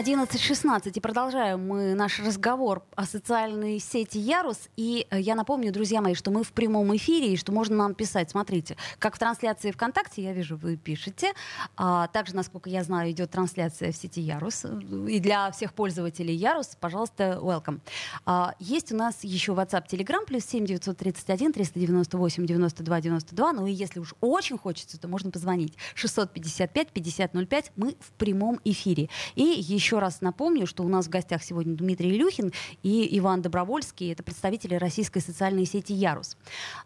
11.16. 0.00 0.92
И 0.94 1.00
продолжаем 1.00 1.68
мы 1.68 1.92
наш 1.92 2.20
разговор 2.20 2.82
о 2.96 3.04
социальной 3.04 3.78
сети 3.78 4.16
Ярус. 4.16 4.70
И 4.78 5.06
э, 5.10 5.20
я 5.20 5.34
напомню, 5.34 5.72
друзья 5.72 6.00
мои, 6.00 6.14
что 6.14 6.30
мы 6.30 6.42
в 6.42 6.52
прямом 6.52 6.96
эфире 6.96 7.34
и 7.34 7.36
что 7.36 7.52
можно 7.52 7.76
нам 7.76 7.94
писать. 7.94 8.30
Смотрите, 8.30 8.78
как 8.98 9.16
в 9.16 9.18
трансляции 9.18 9.70
ВКонтакте, 9.70 10.22
я 10.22 10.32
вижу, 10.32 10.56
вы 10.56 10.78
пишете. 10.78 11.32
А 11.76 12.06
также, 12.06 12.34
насколько 12.34 12.70
я 12.70 12.82
знаю, 12.82 13.10
идет 13.10 13.30
трансляция 13.30 13.92
в 13.92 13.96
сети 13.96 14.22
Ярус. 14.22 14.64
И 15.06 15.20
для 15.20 15.50
всех 15.50 15.74
пользователей 15.74 16.34
Ярус, 16.34 16.78
пожалуйста, 16.80 17.38
welcome. 17.42 17.80
А, 18.24 18.54
есть 18.58 18.92
у 18.92 18.96
нас 18.96 19.22
еще 19.22 19.52
WhatsApp, 19.52 19.86
Telegram, 19.86 20.24
плюс 20.24 20.46
7 20.46 20.64
931 20.64 21.52
398 21.52 22.46
92 22.46 23.00
92. 23.02 23.52
Ну 23.52 23.66
и 23.66 23.72
если 23.72 24.00
уж 24.00 24.14
очень 24.22 24.56
хочется, 24.56 24.98
то 24.98 25.08
можно 25.08 25.30
позвонить. 25.30 25.74
655 25.94 26.88
5005. 26.88 27.72
Мы 27.76 27.96
в 28.00 28.12
прямом 28.12 28.60
эфире. 28.64 29.10
И 29.34 29.42
еще 29.42 29.89
раз 29.98 30.20
напомню, 30.20 30.66
что 30.66 30.84
у 30.84 30.88
нас 30.88 31.06
в 31.06 31.08
гостях 31.08 31.42
сегодня 31.42 31.74
Дмитрий 31.74 32.10
Илюхин 32.10 32.52
и 32.82 33.18
Иван 33.18 33.42
Добровольский. 33.42 34.12
Это 34.12 34.22
представители 34.22 34.74
российской 34.74 35.20
социальной 35.20 35.66
сети 35.66 35.92
«Ярус». 35.92 36.36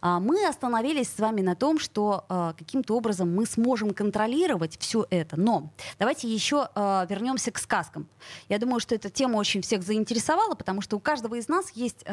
А, 0.00 0.20
Мы 0.20 0.46
остановились 0.46 1.08
с 1.08 1.18
вами 1.18 1.40
на 1.40 1.54
том, 1.54 1.78
что 1.78 2.24
а, 2.28 2.54
каким-то 2.54 2.96
образом 2.96 3.34
мы 3.34 3.46
сможем 3.46 3.92
контролировать 3.92 4.78
все 4.78 5.06
это. 5.10 5.38
Но 5.38 5.70
давайте 5.98 6.28
еще 6.28 6.68
а, 6.74 7.06
вернемся 7.10 7.50
к 7.50 7.58
сказкам. 7.58 8.08
Я 8.48 8.58
думаю, 8.58 8.80
что 8.80 8.94
эта 8.94 9.10
тема 9.10 9.36
очень 9.36 9.62
всех 9.62 9.82
заинтересовала, 9.82 10.54
потому 10.54 10.80
что 10.80 10.96
у 10.96 11.00
каждого 11.00 11.34
из 11.34 11.48
нас 11.48 11.70
есть 11.72 12.04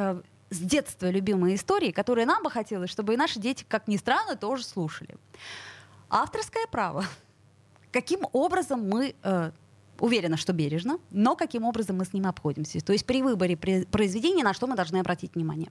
с 0.51 0.57
детства 0.57 1.09
любимые 1.09 1.55
истории, 1.55 1.91
которые 1.91 2.25
нам 2.25 2.43
бы 2.43 2.51
хотелось, 2.51 2.89
чтобы 2.89 3.13
и 3.13 3.17
наши 3.17 3.39
дети, 3.39 3.65
как 3.67 3.87
ни 3.87 3.97
странно, 3.97 4.35
тоже 4.35 4.65
слушали. 4.65 5.15
Авторское 6.09 6.67
право. 6.67 7.05
Каким 7.91 8.27
образом 8.33 8.87
мы 8.87 9.15
э, 9.23 9.51
уверена, 10.01 10.35
что 10.35 10.51
бережно, 10.51 10.97
но 11.11 11.35
каким 11.35 11.63
образом 11.63 11.97
мы 11.97 12.05
с 12.05 12.13
ним 12.13 12.25
обходимся. 12.25 12.81
То 12.81 12.91
есть 12.91 13.05
при 13.05 13.21
выборе 13.21 13.55
произведения 13.55 14.43
на 14.43 14.53
что 14.53 14.67
мы 14.67 14.75
должны 14.75 14.97
обратить 14.97 15.35
внимание. 15.35 15.69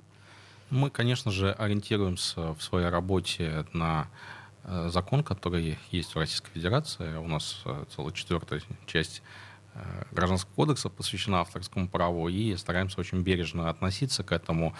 Мы, 0.70 0.88
конечно 0.88 1.32
же, 1.32 1.52
ориентируемся 1.52 2.54
в 2.54 2.62
своей 2.62 2.88
работе 2.88 3.66
на 3.72 4.06
э, 4.62 4.88
закон, 4.92 5.24
который 5.24 5.78
есть 5.90 6.14
в 6.14 6.18
Российской 6.18 6.52
Федерации. 6.52 7.16
У 7.16 7.26
нас 7.26 7.60
э, 7.64 7.84
целая 7.94 8.12
четвертая 8.12 8.62
часть 8.86 9.22
Гражданского 10.12 10.54
кодекса 10.54 10.88
посвящена 10.88 11.40
авторскому 11.40 11.88
праву, 11.88 12.28
и 12.28 12.56
стараемся 12.56 13.00
очень 13.00 13.22
бережно 13.22 13.70
относиться 13.70 14.22
к 14.22 14.32
этому. 14.32 14.74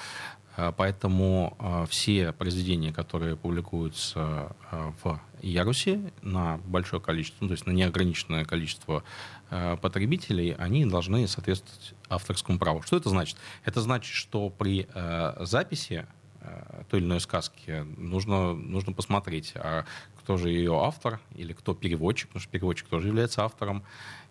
Э, 0.57 0.73
Поэтому 0.77 1.57
э, 1.59 1.87
все 1.89 2.33
произведения, 2.33 2.93
которые 2.93 3.37
публикуются 3.37 4.55
э, 4.71 4.93
в 5.03 5.21
Ярусе 5.41 6.13
на 6.23 6.59
большое 6.67 7.01
количество, 7.01 7.39
ну, 7.45 7.49
то 7.49 7.53
есть 7.53 7.67
на 7.67 7.71
неограниченное 7.71 8.45
количество 8.45 9.05
э, 9.51 9.77
потребителей, 9.81 10.55
они 10.59 10.85
должны 10.87 11.27
соответствовать 11.29 11.95
авторскому 12.09 12.59
праву. 12.59 12.83
Что 12.83 12.97
это 12.97 13.09
значит? 13.09 13.37
Это 13.65 13.81
значит, 13.81 14.13
что 14.13 14.51
при 14.51 14.87
э, 14.93 15.37
записи 15.45 16.07
э, 16.41 16.83
той 16.91 17.01
или 17.01 17.07
иной 17.07 17.21
сказки 17.21 17.87
нужно, 17.97 18.53
нужно 18.53 18.93
посмотреть, 18.93 19.53
а 19.55 19.85
кто 20.19 20.37
же 20.37 20.51
ее 20.51 20.79
автор 20.85 21.21
или 21.35 21.53
кто 21.53 21.75
переводчик, 21.75 22.29
потому 22.29 22.43
что 22.43 22.53
переводчик 22.53 22.89
тоже 22.89 23.09
является 23.09 23.45
автором. 23.45 23.83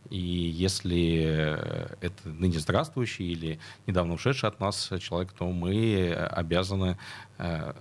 И 0.10 0.18
если 0.18 1.24
э, 1.24 1.96
это 2.01 2.29
ныне 2.29 2.60
здравствующий 2.60 3.32
или 3.32 3.60
недавно 3.86 4.13
ушедший 4.15 4.50
от 4.50 4.60
нас 4.60 4.91
человек, 5.00 5.32
то 5.34 5.51
мы 5.51 6.12
обязаны 6.13 6.98
э, 7.38 7.74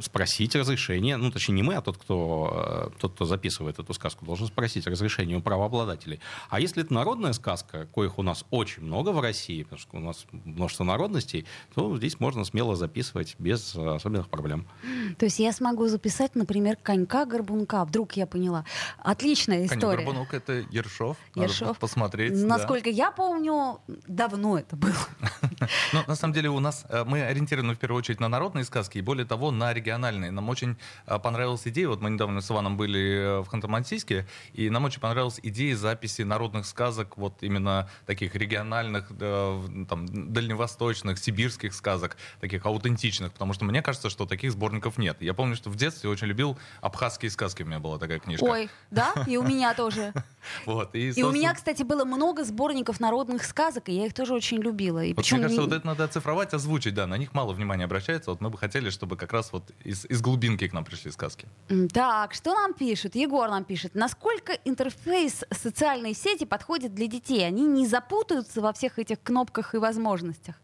спросить 0.00 0.54
разрешение, 0.54 1.16
ну, 1.16 1.30
точнее, 1.30 1.54
не 1.56 1.62
мы, 1.62 1.74
а 1.74 1.80
тот, 1.80 1.96
кто, 1.98 2.90
э, 2.94 2.98
тот, 3.00 3.14
кто 3.14 3.24
записывает 3.24 3.78
эту 3.78 3.94
сказку, 3.94 4.24
должен 4.24 4.46
спросить 4.46 4.86
разрешение 4.86 5.36
у 5.36 5.40
правообладателей. 5.40 6.20
А 6.50 6.60
если 6.60 6.82
это 6.82 6.92
народная 6.94 7.32
сказка, 7.32 7.86
коих 7.94 8.18
у 8.18 8.22
нас 8.22 8.44
очень 8.50 8.82
много 8.82 9.10
в 9.10 9.20
России, 9.20 9.62
потому 9.62 9.80
что 9.80 9.96
у 9.96 10.00
нас 10.00 10.26
множество 10.32 10.84
народностей, 10.84 11.46
то 11.74 11.96
здесь 11.96 12.20
можно 12.20 12.44
смело 12.44 12.76
записывать 12.76 13.36
без 13.38 13.74
э, 13.74 13.94
особенных 13.94 14.28
проблем. 14.28 14.66
То 15.18 15.26
есть 15.26 15.38
я 15.38 15.52
смогу 15.52 15.86
записать, 15.88 16.34
например, 16.34 16.76
конька-горбунка. 16.76 17.84
Вдруг 17.84 18.12
я 18.12 18.26
поняла. 18.26 18.64
Отличная 18.98 19.66
Конь 19.66 19.78
история. 19.78 20.04
Горбунок 20.04 20.34
это 20.34 20.64
Ершов. 20.70 21.16
Надо 21.34 21.48
Ершов. 21.48 21.78
посмотреть. 21.78 22.32
да. 22.40 22.46
Насколько 22.46 22.90
я 22.90 23.10
помню, 23.10 23.80
давно 24.06 24.58
это 24.58 24.76
было. 24.76 24.94
Но 25.92 26.04
на 26.06 26.14
самом 26.14 26.34
деле 26.34 26.48
у 26.50 26.60
нас 26.60 26.84
э, 26.88 27.04
мы 27.04 27.22
ориентированы 27.22 27.74
в 27.74 27.78
первую 27.78 27.98
очередь 27.98 28.20
на 28.20 28.28
народные 28.28 28.64
сказки 28.64 28.98
и 28.98 29.00
более 29.00 29.26
того 29.26 29.50
на 29.50 29.72
региональные. 29.72 30.30
Нам 30.30 30.48
очень 30.48 30.76
а, 31.06 31.18
понравилась 31.18 31.62
идея, 31.66 31.88
вот 31.88 32.00
мы 32.00 32.10
недавно 32.10 32.40
с 32.40 32.50
Иваном 32.50 32.76
были 32.76 33.42
в 33.42 33.48
Ханты-Мансийске, 33.48 34.24
и 34.52 34.70
нам 34.70 34.84
очень 34.84 35.00
понравилась 35.00 35.40
идея 35.42 35.76
записи 35.76 36.22
народных 36.22 36.66
сказок, 36.66 37.16
вот 37.16 37.42
именно 37.42 37.88
таких 38.06 38.34
региональных, 38.34 39.08
там, 39.18 40.06
дальневосточных, 40.32 41.18
сибирских 41.18 41.74
сказок, 41.74 42.16
таких 42.40 42.66
аутентичных, 42.66 43.32
потому 43.32 43.52
что 43.52 43.64
мне 43.64 43.82
кажется, 43.82 44.10
что 44.10 44.26
таких 44.26 44.52
сборников 44.52 44.98
нет. 44.98 45.16
Я 45.20 45.34
помню, 45.34 45.56
что 45.56 45.70
в 45.70 45.76
детстве 45.76 46.10
очень 46.10 46.26
любил 46.26 46.58
абхазские 46.80 47.30
сказки, 47.30 47.62
у 47.62 47.66
меня 47.66 47.78
была 47.78 47.98
такая 47.98 48.18
книжка. 48.18 48.44
Ой, 48.44 48.68
да? 48.90 49.12
И 49.26 49.36
у 49.36 49.42
меня 49.42 49.74
тоже. 49.74 50.12
Вот, 50.64 50.94
и, 50.94 51.10
и 51.10 51.22
у 51.22 51.30
меня, 51.30 51.52
кстати, 51.52 51.82
было 51.82 52.04
много 52.04 52.42
сборников 52.42 53.00
народных 53.00 53.44
сказок, 53.44 53.88
и 53.88 53.92
я 53.92 54.06
их 54.06 54.14
тоже 54.14 54.32
очень 54.32 54.58
любила. 54.58 55.04
И 55.04 55.12
вот 55.12 55.30
мне 55.30 55.47
кажется, 55.48 55.62
вот 55.62 55.72
это 55.72 55.86
надо 55.86 56.04
оцифровать, 56.04 56.54
озвучить, 56.54 56.94
да, 56.94 57.06
на 57.06 57.18
них 57.18 57.34
мало 57.34 57.52
внимания 57.52 57.84
обращается. 57.84 58.30
Вот 58.30 58.40
мы 58.40 58.50
бы 58.50 58.58
хотели, 58.58 58.90
чтобы 58.90 59.16
как 59.16 59.32
раз 59.32 59.52
вот 59.52 59.70
из, 59.84 60.04
из 60.06 60.20
глубинки 60.20 60.66
к 60.68 60.72
нам 60.72 60.84
пришли 60.84 61.10
сказки. 61.10 61.46
Так, 61.92 62.34
что 62.34 62.54
нам 62.54 62.74
пишут? 62.74 63.14
Егор 63.14 63.48
нам 63.48 63.64
пишет. 63.64 63.94
Насколько 63.94 64.52
интерфейс 64.64 65.44
социальной 65.50 66.14
сети 66.14 66.44
подходит 66.44 66.94
для 66.94 67.06
детей? 67.06 67.46
Они 67.46 67.66
не 67.66 67.86
запутаются 67.86 68.60
во 68.60 68.72
всех 68.72 68.98
этих 68.98 69.22
кнопках 69.22 69.74
и 69.74 69.78
возможностях? 69.78 70.56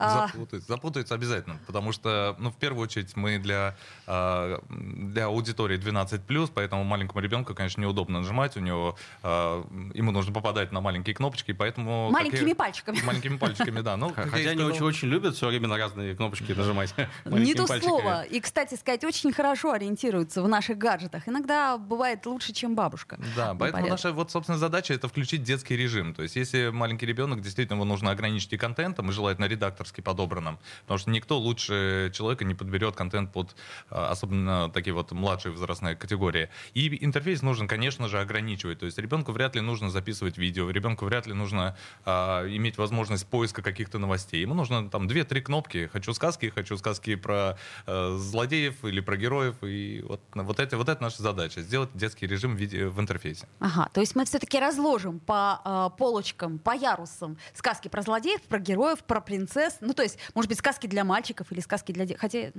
А. 0.00 0.28
Запутаются. 0.28 0.72
Запутаются 0.72 1.14
обязательно, 1.14 1.58
потому 1.66 1.92
что, 1.92 2.34
ну, 2.38 2.50
в 2.50 2.56
первую 2.56 2.84
очередь, 2.84 3.14
мы 3.16 3.38
для, 3.38 3.76
а, 4.06 4.62
для 4.68 5.26
аудитории 5.26 5.76
12+, 5.76 6.50
поэтому 6.54 6.84
маленькому 6.84 7.20
ребенку, 7.20 7.54
конечно, 7.54 7.82
неудобно 7.82 8.20
нажимать, 8.20 8.56
у 8.56 8.60
него, 8.60 8.96
а, 9.22 9.62
ему 9.92 10.10
нужно 10.10 10.32
попадать 10.32 10.72
на 10.72 10.80
маленькие 10.80 11.14
кнопочки, 11.14 11.52
поэтому... 11.52 12.10
Маленькими 12.10 12.38
какие, 12.38 12.54
пальчиками. 12.54 13.00
Маленькими 13.02 13.36
пальчиками, 13.36 13.80
да. 13.82 13.98
Ну, 13.98 14.12
Хотя 14.14 14.50
они 14.50 14.62
очень-очень 14.62 15.08
любят 15.08 15.36
все 15.36 15.48
время 15.48 15.68
на 15.68 15.76
разные 15.76 16.16
кнопочки 16.16 16.52
нажимать. 16.52 16.94
Не 17.26 17.54
то 17.54 17.66
слово. 17.66 18.22
И, 18.22 18.40
кстати 18.40 18.76
сказать, 18.76 19.04
очень 19.04 19.32
хорошо 19.32 19.72
ориентируются 19.72 20.42
в 20.42 20.48
наших 20.48 20.78
гаджетах. 20.78 21.28
Иногда 21.28 21.76
бывает 21.76 22.24
лучше, 22.24 22.54
чем 22.54 22.74
бабушка. 22.74 23.18
Да, 23.36 23.54
поэтому 23.54 23.86
наша, 23.86 24.12
вот, 24.12 24.30
собственно, 24.30 24.56
задача— 24.56 24.94
это 24.94 25.08
включить 25.08 25.42
детский 25.42 25.76
режим. 25.76 26.14
То 26.14 26.22
есть, 26.22 26.36
если 26.36 26.70
маленький 26.70 27.04
ребенок, 27.04 27.42
действительно, 27.42 27.76
его 27.76 27.84
нужно 27.84 28.10
ограничить 28.10 28.52
и 28.54 28.56
контентом, 28.56 29.10
и 29.10 29.12
желательно 29.12 29.44
редактор 29.44 29.86
редакторски 29.90 30.00
подобранном. 30.00 30.58
Потому 30.82 30.98
что 30.98 31.10
никто 31.10 31.38
лучше 31.38 32.10
человека 32.14 32.44
не 32.44 32.54
подберет 32.54 32.96
контент 32.96 33.32
под 33.32 33.56
а, 33.90 34.10
особенно 34.10 34.70
такие 34.70 34.94
вот 34.94 35.12
младшие 35.12 35.52
возрастные 35.52 35.96
категории. 35.96 36.48
И 36.74 37.04
интерфейс 37.04 37.42
нужно, 37.42 37.66
конечно 37.66 38.08
же, 38.08 38.20
ограничивать. 38.20 38.78
То 38.78 38.86
есть 38.86 38.98
ребенку 38.98 39.32
вряд 39.32 39.54
ли 39.54 39.60
нужно 39.60 39.90
записывать 39.90 40.38
видео, 40.38 40.70
ребенку 40.70 41.04
вряд 41.04 41.26
ли 41.26 41.34
нужно 41.34 41.76
а, 42.04 42.46
иметь 42.46 42.78
возможность 42.78 43.26
поиска 43.26 43.62
каких-то 43.62 43.98
новостей. 43.98 44.40
Ему 44.40 44.54
нужно 44.54 44.88
там 44.88 45.06
две-три 45.08 45.40
кнопки. 45.40 45.88
Хочу 45.92 46.14
сказки, 46.14 46.50
хочу 46.54 46.76
сказки 46.78 47.16
про 47.16 47.56
а, 47.86 48.16
злодеев 48.16 48.84
или 48.84 49.00
про 49.00 49.16
героев. 49.16 49.54
И 49.62 50.04
вот, 50.06 50.20
вот, 50.34 50.60
это, 50.60 50.76
вот 50.76 50.88
это 50.88 51.02
наша 51.02 51.22
задача. 51.22 51.62
Сделать 51.62 51.90
детский 51.94 52.26
режим 52.26 52.56
в, 52.56 52.58
виде, 52.58 52.86
в 52.86 53.00
интерфейсе. 53.00 53.46
Ага, 53.60 53.88
то 53.92 54.00
есть 54.00 54.16
мы 54.16 54.24
все-таки 54.24 54.58
разложим 54.58 55.20
по 55.20 55.60
э, 55.64 55.98
полочкам, 55.98 56.58
по 56.58 56.74
ярусам 56.74 57.36
сказки 57.54 57.88
про 57.88 58.02
злодеев, 58.02 58.42
про 58.42 58.58
героев, 58.58 59.00
про 59.04 59.20
принцесс, 59.20 59.69
ну, 59.80 59.94
то 59.94 60.02
есть, 60.02 60.18
может 60.34 60.48
быть, 60.48 60.58
сказки 60.58 60.86
для 60.86 61.04
мальчиков 61.04 61.50
или 61.52 61.60
сказки 61.60 61.92
для... 61.92 62.06
Хотя, 62.16 62.52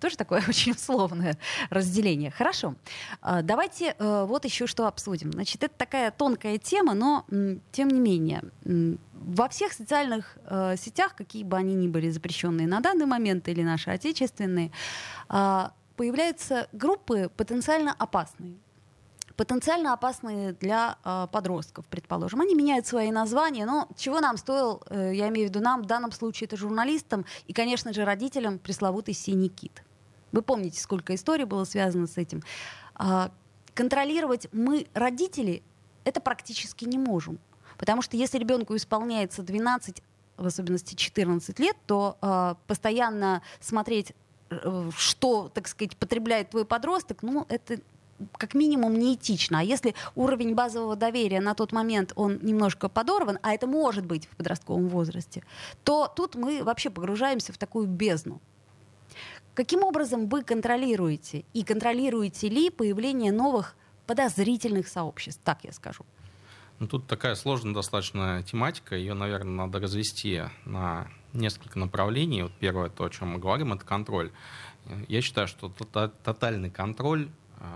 тоже 0.00 0.16
такое 0.16 0.42
очень 0.48 0.72
условное 0.72 1.38
разделение. 1.70 2.30
Хорошо. 2.30 2.74
А, 3.20 3.42
давайте 3.42 3.94
э, 3.98 4.24
вот 4.26 4.44
еще 4.44 4.66
что 4.66 4.86
обсудим. 4.86 5.32
Значит, 5.32 5.62
это 5.62 5.74
такая 5.76 6.10
тонкая 6.10 6.58
тема, 6.58 6.94
но, 6.94 7.24
тем 7.72 7.88
не 7.88 8.00
менее, 8.00 8.42
во 9.12 9.48
всех 9.48 9.72
социальных 9.72 10.38
э, 10.44 10.76
сетях, 10.78 11.14
какие 11.14 11.44
бы 11.44 11.56
они 11.56 11.74
ни 11.74 11.88
были 11.88 12.10
запрещенные 12.10 12.66
на 12.66 12.80
данный 12.80 13.06
момент 13.06 13.48
или 13.48 13.62
наши 13.62 13.90
отечественные, 13.90 14.70
а, 15.28 15.72
появляются 15.96 16.68
группы 16.72 17.30
потенциально 17.36 17.94
опасные 17.98 18.58
потенциально 19.38 19.92
опасные 19.92 20.52
для 20.54 20.98
э, 21.04 21.28
подростков, 21.30 21.86
предположим. 21.86 22.40
Они 22.40 22.56
меняют 22.56 22.88
свои 22.88 23.12
названия, 23.12 23.66
но 23.66 23.88
чего 23.96 24.18
нам 24.18 24.36
стоил, 24.36 24.82
э, 24.90 25.12
я 25.14 25.28
имею 25.28 25.46
в 25.46 25.50
виду 25.50 25.60
нам, 25.60 25.84
в 25.84 25.86
данном 25.86 26.10
случае 26.10 26.48
это 26.48 26.56
журналистам 26.56 27.24
и, 27.46 27.52
конечно 27.52 27.92
же, 27.92 28.04
родителям 28.04 28.58
пресловутый 28.58 29.14
синий 29.14 29.48
кит. 29.48 29.84
Вы 30.32 30.42
помните, 30.42 30.80
сколько 30.80 31.14
историй 31.14 31.44
было 31.44 31.62
связано 31.62 32.08
с 32.08 32.16
этим. 32.16 32.42
Э, 32.98 33.28
контролировать 33.74 34.48
мы, 34.50 34.88
родители, 34.92 35.62
это 36.02 36.20
практически 36.20 36.84
не 36.84 36.98
можем. 36.98 37.38
Потому 37.76 38.02
что 38.02 38.16
если 38.16 38.38
ребенку 38.38 38.74
исполняется 38.74 39.44
12, 39.44 40.02
в 40.36 40.46
особенности 40.46 40.96
14 40.96 41.60
лет, 41.60 41.76
то 41.86 42.18
э, 42.20 42.54
постоянно 42.66 43.42
смотреть 43.60 44.14
э, 44.50 44.90
что, 44.96 45.48
так 45.48 45.68
сказать, 45.68 45.96
потребляет 45.96 46.50
твой 46.50 46.64
подросток, 46.64 47.22
ну, 47.22 47.46
это 47.48 47.78
как 48.36 48.54
минимум 48.54 48.98
неэтично. 48.98 49.60
А 49.60 49.62
если 49.62 49.94
уровень 50.14 50.54
базового 50.54 50.96
доверия 50.96 51.40
на 51.40 51.54
тот 51.54 51.72
момент 51.72 52.12
он 52.16 52.38
немножко 52.42 52.88
подорван, 52.88 53.38
а 53.42 53.52
это 53.52 53.66
может 53.66 54.06
быть 54.06 54.26
в 54.26 54.36
подростковом 54.36 54.88
возрасте, 54.88 55.44
то 55.84 56.12
тут 56.14 56.34
мы 56.34 56.62
вообще 56.62 56.90
погружаемся 56.90 57.52
в 57.52 57.58
такую 57.58 57.86
бездну. 57.86 58.40
Каким 59.54 59.82
образом 59.82 60.28
вы 60.28 60.44
контролируете 60.44 61.44
и 61.52 61.64
контролируете 61.64 62.48
ли 62.48 62.70
появление 62.70 63.32
новых 63.32 63.74
подозрительных 64.06 64.86
сообществ, 64.86 65.40
так 65.44 65.64
я 65.64 65.72
скажу? 65.72 66.04
Ну, 66.78 66.86
тут 66.86 67.08
такая 67.08 67.34
сложная 67.34 67.74
достаточно 67.74 68.42
тематика, 68.44 68.94
ее, 68.94 69.14
наверное, 69.14 69.66
надо 69.66 69.80
развести 69.80 70.42
на 70.64 71.08
несколько 71.32 71.76
направлений. 71.78 72.44
Вот 72.44 72.52
первое, 72.60 72.88
то, 72.88 73.04
о 73.04 73.10
чем 73.10 73.30
мы 73.30 73.40
говорим, 73.40 73.72
это 73.72 73.84
контроль. 73.84 74.30
Я 75.08 75.20
считаю, 75.20 75.48
что 75.48 75.68
тотальный 75.68 76.70
контроль 76.70 77.28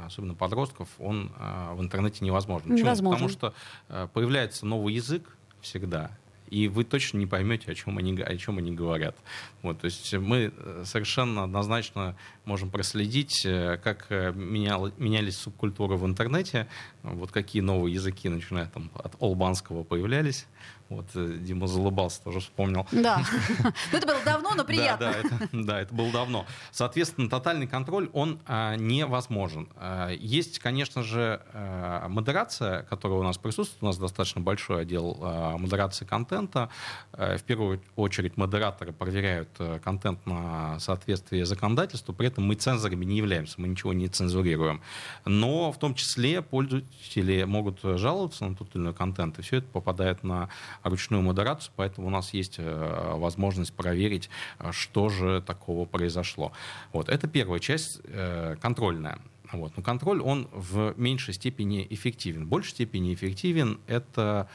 особенно 0.07 0.35
подростков, 0.35 0.89
он 0.99 1.33
а, 1.37 1.75
в 1.75 1.81
интернете 1.81 2.25
невозможен. 2.25 2.69
Почему? 2.69 2.79
Невозможен. 2.79 3.29
Потому 3.29 3.29
что 3.29 3.55
а, 3.89 4.07
появляется 4.09 4.67
новый 4.67 4.95
язык 4.95 5.37
всегда, 5.61 6.11
и 6.53 6.69
вы 6.69 6.85
точно 6.85 7.17
не 7.17 7.27
поймете, 7.27 7.73
о 7.73 7.75
чем 7.75 7.97
они, 7.97 8.21
о 8.21 8.37
чем 8.37 8.59
они 8.59 8.73
говорят. 8.73 9.17
Вот, 9.63 9.81
то 9.81 9.87
есть 9.87 10.13
мы 10.13 10.53
э, 10.55 10.83
совершенно 10.85 11.45
однозначно 11.45 12.15
можем 12.45 12.71
проследить, 12.71 13.47
э, 13.47 13.79
как 13.83 14.07
э, 14.11 14.33
менял, 14.35 14.93
менялись 14.99 15.39
субкультуры 15.39 15.97
в 15.97 16.05
интернете, 16.05 16.69
вот 17.03 17.33
какие 17.33 17.63
новые 17.63 17.95
языки, 17.95 18.29
начиная 18.29 18.67
там, 18.67 18.91
от 18.95 19.15
албанского, 19.23 19.83
появлялись. 19.83 20.47
Вот 20.89 21.07
Дима 21.15 21.67
залыбался, 21.67 22.23
тоже 22.23 22.41
вспомнил. 22.41 22.87
Да, 22.93 23.23
ну 23.93 23.99
это 23.99 24.07
было 24.07 24.23
давно, 24.25 24.55
но 24.55 24.65
приятно. 24.65 25.15
Да, 25.53 25.81
это, 25.81 25.95
было 25.95 26.11
давно. 26.11 26.47
Соответственно, 26.71 27.29
тотальный 27.29 27.67
контроль, 27.67 28.11
он 28.13 28.41
а, 28.47 28.77
невозможен. 28.77 29.69
А, 29.77 30.11
есть, 30.11 30.59
конечно 30.59 31.03
же, 31.03 31.41
а, 31.53 32.09
модерация, 32.09 32.83
которая 32.85 33.19
у 33.19 33.23
нас 33.23 33.39
присутствует. 33.39 33.83
У 33.83 33.87
нас 33.87 33.99
достаточно 33.99 34.41
большой 34.41 34.83
отдел 34.83 35.17
модерации 35.59 36.05
контента. 36.05 36.69
В 37.13 37.41
первую 37.47 37.81
очередь 37.97 38.37
модераторы 38.37 38.93
проверяют 38.93 39.49
а, 39.59 39.79
контент 39.79 40.25
на 40.27 40.79
соответствие 40.79 41.47
законодательству. 41.47 42.15
При 42.15 42.29
этом 42.29 42.45
мы 42.45 42.55
цензорами 42.55 43.05
не 43.05 43.17
являемся, 43.17 43.61
мы 43.61 43.69
ничего 43.69 43.93
не 43.93 44.09
цензурируем. 44.09 44.83
Но 45.25 45.73
в 45.73 45.79
том 45.79 45.95
числе 45.95 46.43
пользователи 46.43 47.45
могут 47.45 47.81
жаловаться 47.83 48.47
на 48.47 48.57
тот 48.57 48.75
или 48.75 48.83
иной 48.83 48.95
контент, 48.95 49.39
и 49.39 49.43
все 49.43 49.59
это 49.59 49.69
попадает 49.69 50.23
на 50.23 50.49
ручную 50.83 51.23
модерацию, 51.23 51.73
поэтому 51.77 52.07
у 52.07 52.11
нас 52.11 52.35
есть 52.35 52.57
э, 52.59 53.15
возможность 53.17 53.73
проверить, 53.73 54.31
э, 54.59 54.71
что 54.73 55.09
же 55.09 55.43
такого 55.43 55.85
произошло. 55.87 56.53
Вот. 56.93 57.09
Это 57.09 57.29
первая 57.29 57.61
часть 57.61 58.01
э, 58.05 58.57
контрольная. 58.61 59.19
Вот. 59.53 59.77
Но 59.77 59.83
контроль, 59.83 60.21
он 60.21 60.49
в 60.53 60.95
меньшей 60.97 61.35
степени 61.35 61.87
эффективен. 61.91 62.47
В 62.47 62.49
большей 62.49 62.71
степени 62.71 63.13
эффективен 63.13 63.81
это 63.87 64.49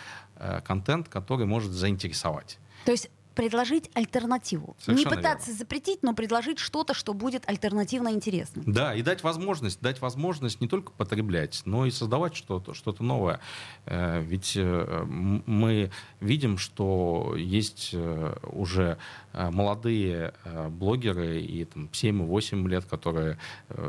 контент, 0.65 1.07
который 1.07 1.45
может 1.45 1.71
заинтересовать. 1.71 2.57
То 2.85 2.91
есть 2.91 3.09
предложить 3.38 3.91
альтернативу. 3.93 4.76
Совершенно 4.80 5.12
не 5.12 5.15
пытаться 5.15 5.52
верно. 5.52 5.60
запретить, 5.60 6.02
но 6.02 6.15
предложить 6.15 6.58
что-то, 6.58 6.95
что 6.95 7.13
будет 7.13 7.47
альтернативно 7.47 8.10
интересным. 8.10 8.65
Да, 8.65 8.95
и 8.95 9.04
дать 9.04 9.21
возможность, 9.21 9.80
дать 9.80 10.02
возможность 10.02 10.60
не 10.60 10.67
только 10.67 10.91
потреблять, 10.91 11.62
но 11.65 11.86
и 11.86 11.91
создавать 11.91 12.36
что-то, 12.36 12.73
что-то 12.73 13.04
новое. 13.04 13.39
Э, 13.86 14.19
ведь 14.23 14.54
э, 14.56 15.04
мы 15.08 15.91
видим, 16.19 16.58
что 16.58 17.36
есть 17.38 17.91
э, 17.93 18.36
уже 18.52 18.97
молодые 19.34 20.34
блогеры 20.69 21.39
и 21.39 21.65
там, 21.65 21.89
7-8 21.93 22.67
лет, 22.67 22.86
которые 22.86 23.38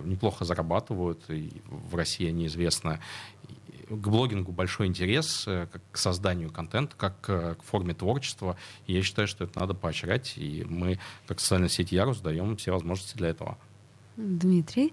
неплохо 0.04 0.44
зарабатывают, 0.44 1.22
и 1.30 1.62
в 1.64 1.94
России 1.94 2.28
они 2.28 2.48
известны 2.48 3.00
к 3.88 4.08
блогингу 4.08 4.52
большой 4.52 4.86
интерес, 4.86 5.44
э, 5.46 5.66
как 5.72 5.82
к 5.92 5.96
созданию 5.96 6.50
контента, 6.50 6.94
как 6.96 7.14
э, 7.28 7.54
к 7.58 7.62
форме 7.62 7.94
творчества. 7.94 8.56
Я 8.86 9.02
считаю, 9.02 9.28
что 9.28 9.44
это 9.44 9.58
надо 9.58 9.74
поощрять, 9.74 10.34
и 10.36 10.64
мы, 10.68 10.98
как 11.26 11.40
социальная 11.40 11.68
сеть 11.68 11.92
Ярус, 11.92 12.20
даем 12.20 12.56
все 12.56 12.72
возможности 12.72 13.16
для 13.16 13.28
этого. 13.28 13.58
Дмитрий? 14.16 14.92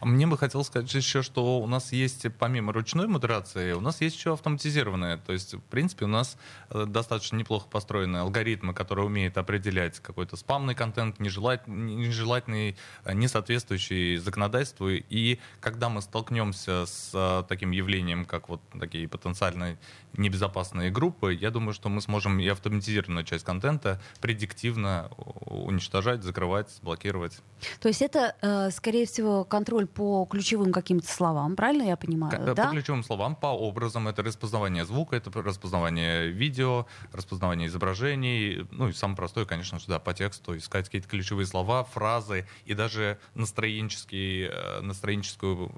Мне 0.00 0.28
бы 0.28 0.38
хотелось 0.38 0.68
сказать 0.68 0.92
еще, 0.94 1.22
что 1.22 1.58
у 1.58 1.66
нас 1.66 1.92
есть, 1.92 2.26
помимо 2.38 2.72
ручной 2.72 3.08
модерации, 3.08 3.72
у 3.72 3.80
нас 3.80 4.00
есть 4.00 4.16
еще 4.16 4.34
автоматизированная. 4.34 5.18
То 5.18 5.32
есть, 5.32 5.54
в 5.54 5.60
принципе, 5.60 6.04
у 6.04 6.08
нас 6.08 6.36
э, 6.70 6.84
достаточно 6.86 7.36
неплохо 7.36 7.66
построены 7.68 8.18
алгоритмы, 8.18 8.74
которые 8.74 9.06
умеют 9.06 9.36
определять 9.36 9.98
какой-то 9.98 10.36
спамный 10.36 10.76
контент, 10.76 11.18
нежелательный, 11.18 11.96
нежелательный 11.96 12.76
э, 13.04 13.12
не 13.12 13.26
соответствующий 13.26 14.18
законодательству. 14.18 14.88
И 14.90 15.40
когда 15.60 15.88
мы 15.88 16.00
столкнемся 16.00 16.86
с 16.86 17.10
э, 17.12 17.42
таким 17.48 17.72
явлением, 17.72 18.24
как 18.24 18.48
вот 18.48 18.60
такие 18.78 19.08
потенциально 19.08 19.76
небезопасные 20.16 20.92
группы, 20.92 21.34
я 21.34 21.50
думаю, 21.50 21.74
что 21.74 21.88
мы 21.88 22.00
сможем 22.02 22.38
и 22.38 22.46
автоматизированную 22.46 23.24
часть 23.24 23.44
контента 23.44 24.00
предиктивно 24.20 25.10
уничтожать, 25.16 26.22
закрывать, 26.22 26.68
блокировать. 26.82 27.40
То 27.80 27.88
есть 27.88 28.02
это, 28.02 28.70
скорее 28.72 29.06
всего, 29.06 29.44
контроль 29.44 29.87
по 29.88 30.26
ключевым 30.30 30.72
каким-то 30.72 31.08
словам, 31.08 31.56
правильно 31.56 31.82
я 31.82 31.96
понимаю? 31.96 32.46
По 32.46 32.54
да? 32.54 32.70
ключевым 32.70 33.02
словам, 33.02 33.34
по 33.34 33.46
образам, 33.46 34.08
это 34.08 34.22
распознавание 34.22 34.84
звука, 34.84 35.16
это 35.16 35.30
распознавание 35.42 36.28
видео, 36.28 36.86
распознавание 37.12 37.68
изображений, 37.68 38.66
ну 38.70 38.88
и 38.88 38.92
самое 38.92 39.16
простое, 39.16 39.44
конечно 39.44 39.78
же, 39.78 39.86
да, 39.88 39.98
по 39.98 40.14
тексту, 40.14 40.56
искать 40.56 40.86
какие-то 40.86 41.08
ключевые 41.08 41.46
слова, 41.46 41.84
фразы 41.84 42.46
и 42.64 42.74
даже 42.74 43.18
настроенческие, 43.34 44.50
э, 44.50 44.80
настроенческую 44.80 45.72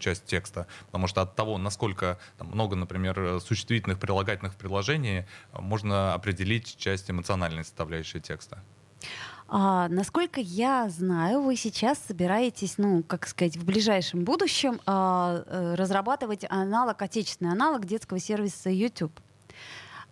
часть 0.00 0.26
текста. 0.26 0.66
Потому 0.86 1.06
что 1.06 1.22
от 1.22 1.34
того, 1.36 1.58
насколько 1.58 2.18
там, 2.38 2.48
много, 2.48 2.76
например, 2.76 3.40
существительных, 3.40 3.98
прилагательных 3.98 4.52
в 4.52 4.56
приложении, 4.56 5.26
можно 5.52 6.14
определить 6.14 6.76
часть 6.76 7.10
эмоциональной 7.10 7.64
составляющей 7.64 8.20
текста. 8.20 8.62
А, 9.48 9.88
насколько 9.88 10.40
я 10.40 10.88
знаю, 10.88 11.42
вы 11.42 11.56
сейчас 11.56 11.98
собираетесь, 11.98 12.78
ну, 12.78 13.02
как 13.04 13.26
сказать, 13.26 13.56
в 13.56 13.64
ближайшем 13.64 14.24
будущем 14.24 14.80
а, 14.86 15.44
э, 15.46 15.74
разрабатывать 15.74 16.44
аналог, 16.48 17.00
отечественный 17.00 17.52
аналог 17.52 17.84
детского 17.84 18.18
сервиса 18.18 18.70
YouTube 18.70 19.12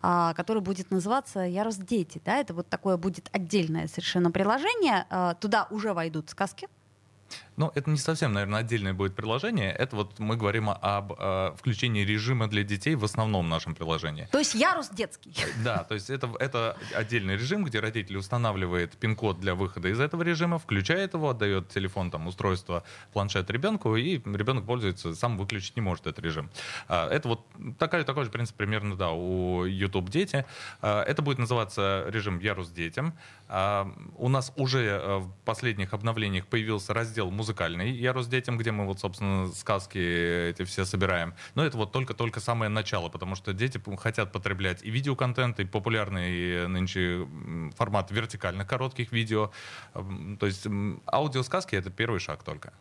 а, 0.07 0.35
который 0.35 0.61
будет 0.61 0.91
называться 0.91 1.41
«Ярус 1.41 1.77
дети». 1.77 2.21
Да? 2.23 2.37
Это 2.37 2.53
вот 2.53 2.69
такое 2.69 2.99
будет 2.99 3.31
отдельное 3.33 3.89
совершенно 3.89 4.31
приложение. 4.31 5.07
А, 5.09 5.33
туда 5.33 5.67
уже 5.71 5.95
войдут 5.95 6.29
сказки, 6.29 6.69
ну, 7.57 7.71
это 7.75 7.91
не 7.91 7.99
совсем, 7.99 8.33
наверное, 8.33 8.61
отдельное 8.61 8.95
будет 8.95 9.15
приложение. 9.15 9.73
Это 9.73 9.97
вот 9.97 10.19
мы 10.19 10.37
говорим 10.37 10.71
об 10.71 11.13
э, 11.13 11.55
включении 11.57 12.05
режима 12.05 12.49
для 12.49 12.65
детей 12.65 12.95
в 12.97 13.05
основном 13.05 13.49
нашем 13.49 13.75
приложении. 13.75 14.29
То 14.33 14.39
есть 14.39 14.55
ярус 14.55 14.89
детский. 14.89 15.33
Да, 15.63 15.85
то 15.85 15.95
есть 15.95 16.11
это, 16.11 16.31
это 16.41 16.77
отдельный 16.95 17.35
режим, 17.35 17.65
где 17.65 17.81
родитель 17.81 18.17
устанавливает 18.17 18.97
пин-код 18.97 19.41
для 19.41 19.55
выхода 19.55 19.89
из 19.89 20.01
этого 20.01 20.23
режима, 20.23 20.59
включает 20.59 21.15
его, 21.15 21.31
отдает 21.31 21.69
телефон, 21.69 22.11
там, 22.11 22.27
устройство, 22.27 22.83
планшет 23.13 23.51
ребенку, 23.51 23.97
и 23.97 24.17
ребенок 24.17 24.67
пользуется, 24.67 25.15
сам 25.15 25.39
выключить 25.39 25.77
не 25.77 25.83
может 25.83 26.07
этот 26.07 26.25
режим. 26.25 26.51
А, 26.89 27.09
это 27.09 27.29
вот 27.29 27.47
такой, 27.79 28.05
такой 28.05 28.25
же 28.25 28.31
принцип 28.31 28.57
примерно, 28.57 28.97
да, 28.97 29.11
у 29.11 29.65
YouTube 29.65 30.11
дети. 30.11 30.45
А, 30.83 31.03
это 31.03 31.23
будет 31.23 31.39
называться 31.39 32.05
режим 32.09 32.39
ярус 32.41 32.71
детям. 32.71 33.15
У 34.17 34.29
нас 34.29 34.53
уже 34.57 34.85
э, 34.85 35.19
в 35.19 35.31
последних 35.45 35.93
обновлениях 35.93 36.47
появился 36.47 36.95
раздел 36.95 37.31
музыкальный 37.45 37.91
«Я 37.91 38.15
рос 38.15 38.27
детям», 38.27 38.57
где 38.57 38.73
мы 38.73 38.87
вот, 38.87 39.01
собственно, 39.01 39.53
сказки 39.53 39.99
эти 39.99 40.65
все 40.65 40.87
собираем. 40.87 41.35
Но 41.55 41.63
это 41.65 41.77
вот 41.77 41.93
только-только 41.93 42.41
самое 42.41 42.71
начало, 42.71 43.11
потому 43.11 43.35
что 43.35 43.53
дети 43.53 43.79
хотят 43.99 44.33
потреблять 44.33 44.83
и 44.83 44.91
видеоконтент, 44.91 45.61
и 45.61 45.65
популярный 45.65 46.67
нынче 46.69 47.27
формат 47.77 48.11
вертикальных 48.11 48.67
коротких 48.67 49.13
видео. 49.13 49.51
То 50.41 50.47
есть 50.47 50.67
аудиосказки— 51.07 51.77
это 51.81 51.91
первый 51.91 52.21
шаг 52.21 52.43
только. 52.43 52.73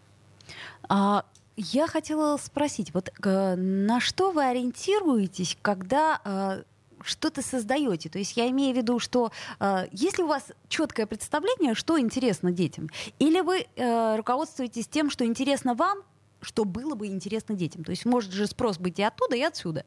А... 0.89 1.25
Я 1.55 1.85
хотела 1.85 2.37
спросить, 2.37 2.95
вот 2.95 3.11
э, 3.23 3.55
на 3.55 3.99
что 3.99 4.31
вы 4.31 4.43
ориентируетесь, 4.43 5.55
когда 5.61 6.19
э, 6.25 6.63
что-то 7.03 7.41
создаете. 7.41 8.09
То 8.09 8.19
есть 8.19 8.37
я 8.37 8.49
имею 8.49 8.73
в 8.73 8.77
виду, 8.77 8.99
что 8.99 9.31
э, 9.59 9.87
если 9.91 10.23
у 10.23 10.27
вас 10.27 10.51
четкое 10.67 11.05
представление, 11.05 11.75
что 11.75 11.99
интересно 11.99 12.51
детям, 12.51 12.89
или 13.19 13.41
вы 13.41 13.67
э, 13.75 14.15
руководствуетесь 14.15 14.87
тем, 14.87 15.09
что 15.09 15.25
интересно 15.25 15.73
вам, 15.73 15.99
что 16.41 16.65
было 16.65 16.95
бы 16.95 17.07
интересно 17.07 17.55
детям. 17.55 17.83
То 17.83 17.91
есть 17.91 18.05
может 18.05 18.31
же 18.31 18.47
спрос 18.47 18.77
быть 18.77 18.99
и 18.99 19.03
оттуда, 19.03 19.35
и 19.35 19.41
отсюда. 19.41 19.85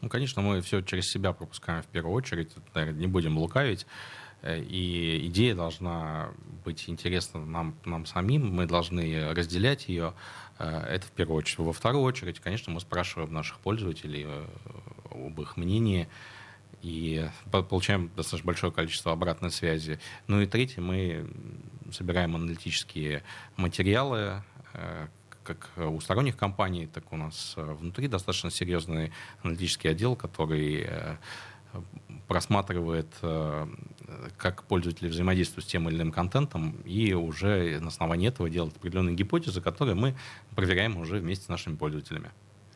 Ну, 0.00 0.08
конечно, 0.08 0.40
мы 0.40 0.60
все 0.62 0.80
через 0.80 1.10
себя 1.10 1.32
пропускаем 1.32 1.82
в 1.82 1.86
первую 1.86 2.14
очередь, 2.14 2.50
не 2.74 3.06
будем 3.06 3.38
лукавить. 3.38 3.86
Э, 4.42 4.58
и 4.60 5.26
идея 5.26 5.54
должна 5.54 6.30
быть 6.64 6.88
интересна 6.88 7.44
нам, 7.44 7.74
нам 7.84 8.06
самим, 8.06 8.54
мы 8.54 8.66
должны 8.66 9.32
разделять 9.32 9.88
ее. 9.88 10.14
Э, 10.58 10.80
это 10.88 11.06
в 11.06 11.10
первую 11.10 11.38
очередь. 11.38 11.58
Во 11.58 11.72
вторую 11.72 12.04
очередь, 12.04 12.40
конечно, 12.40 12.72
мы 12.72 12.80
спрашиваем 12.80 13.32
наших 13.32 13.58
пользователей 13.58 14.24
э, 14.26 14.46
об 15.26 15.40
их 15.40 15.56
мнении 15.56 16.08
и 16.82 17.28
получаем 17.50 18.10
достаточно 18.16 18.46
большое 18.46 18.72
количество 18.72 19.12
обратной 19.12 19.50
связи. 19.50 19.98
Ну 20.26 20.40
и 20.40 20.46
третье, 20.46 20.80
мы 20.80 21.28
собираем 21.92 22.36
аналитические 22.36 23.22
материалы, 23.56 24.42
э, 24.74 25.08
как 25.42 25.70
у 25.76 26.00
сторонних 26.00 26.36
компаний, 26.36 26.86
так 26.86 27.12
у 27.12 27.16
нас 27.16 27.54
э, 27.56 27.62
внутри 27.62 28.08
достаточно 28.08 28.50
серьезный 28.50 29.12
аналитический 29.42 29.90
отдел, 29.90 30.16
который 30.16 30.86
э, 30.86 31.16
просматривает, 32.26 33.06
как 34.36 34.64
пользователи 34.64 35.06
взаимодействуют 35.08 35.64
с 35.64 35.68
тем 35.68 35.88
или 35.88 35.96
иным 35.96 36.10
контентом, 36.10 36.72
и 36.84 37.12
уже 37.12 37.78
на 37.78 37.88
основании 37.88 38.26
этого 38.26 38.50
делает 38.50 38.76
определенные 38.76 39.14
гипотезы, 39.14 39.60
которые 39.60 39.94
мы 39.94 40.16
проверяем 40.56 40.96
уже 40.96 41.18
вместе 41.18 41.44
с 41.44 41.48
нашими 41.48 41.76
пользователями. 41.76 42.30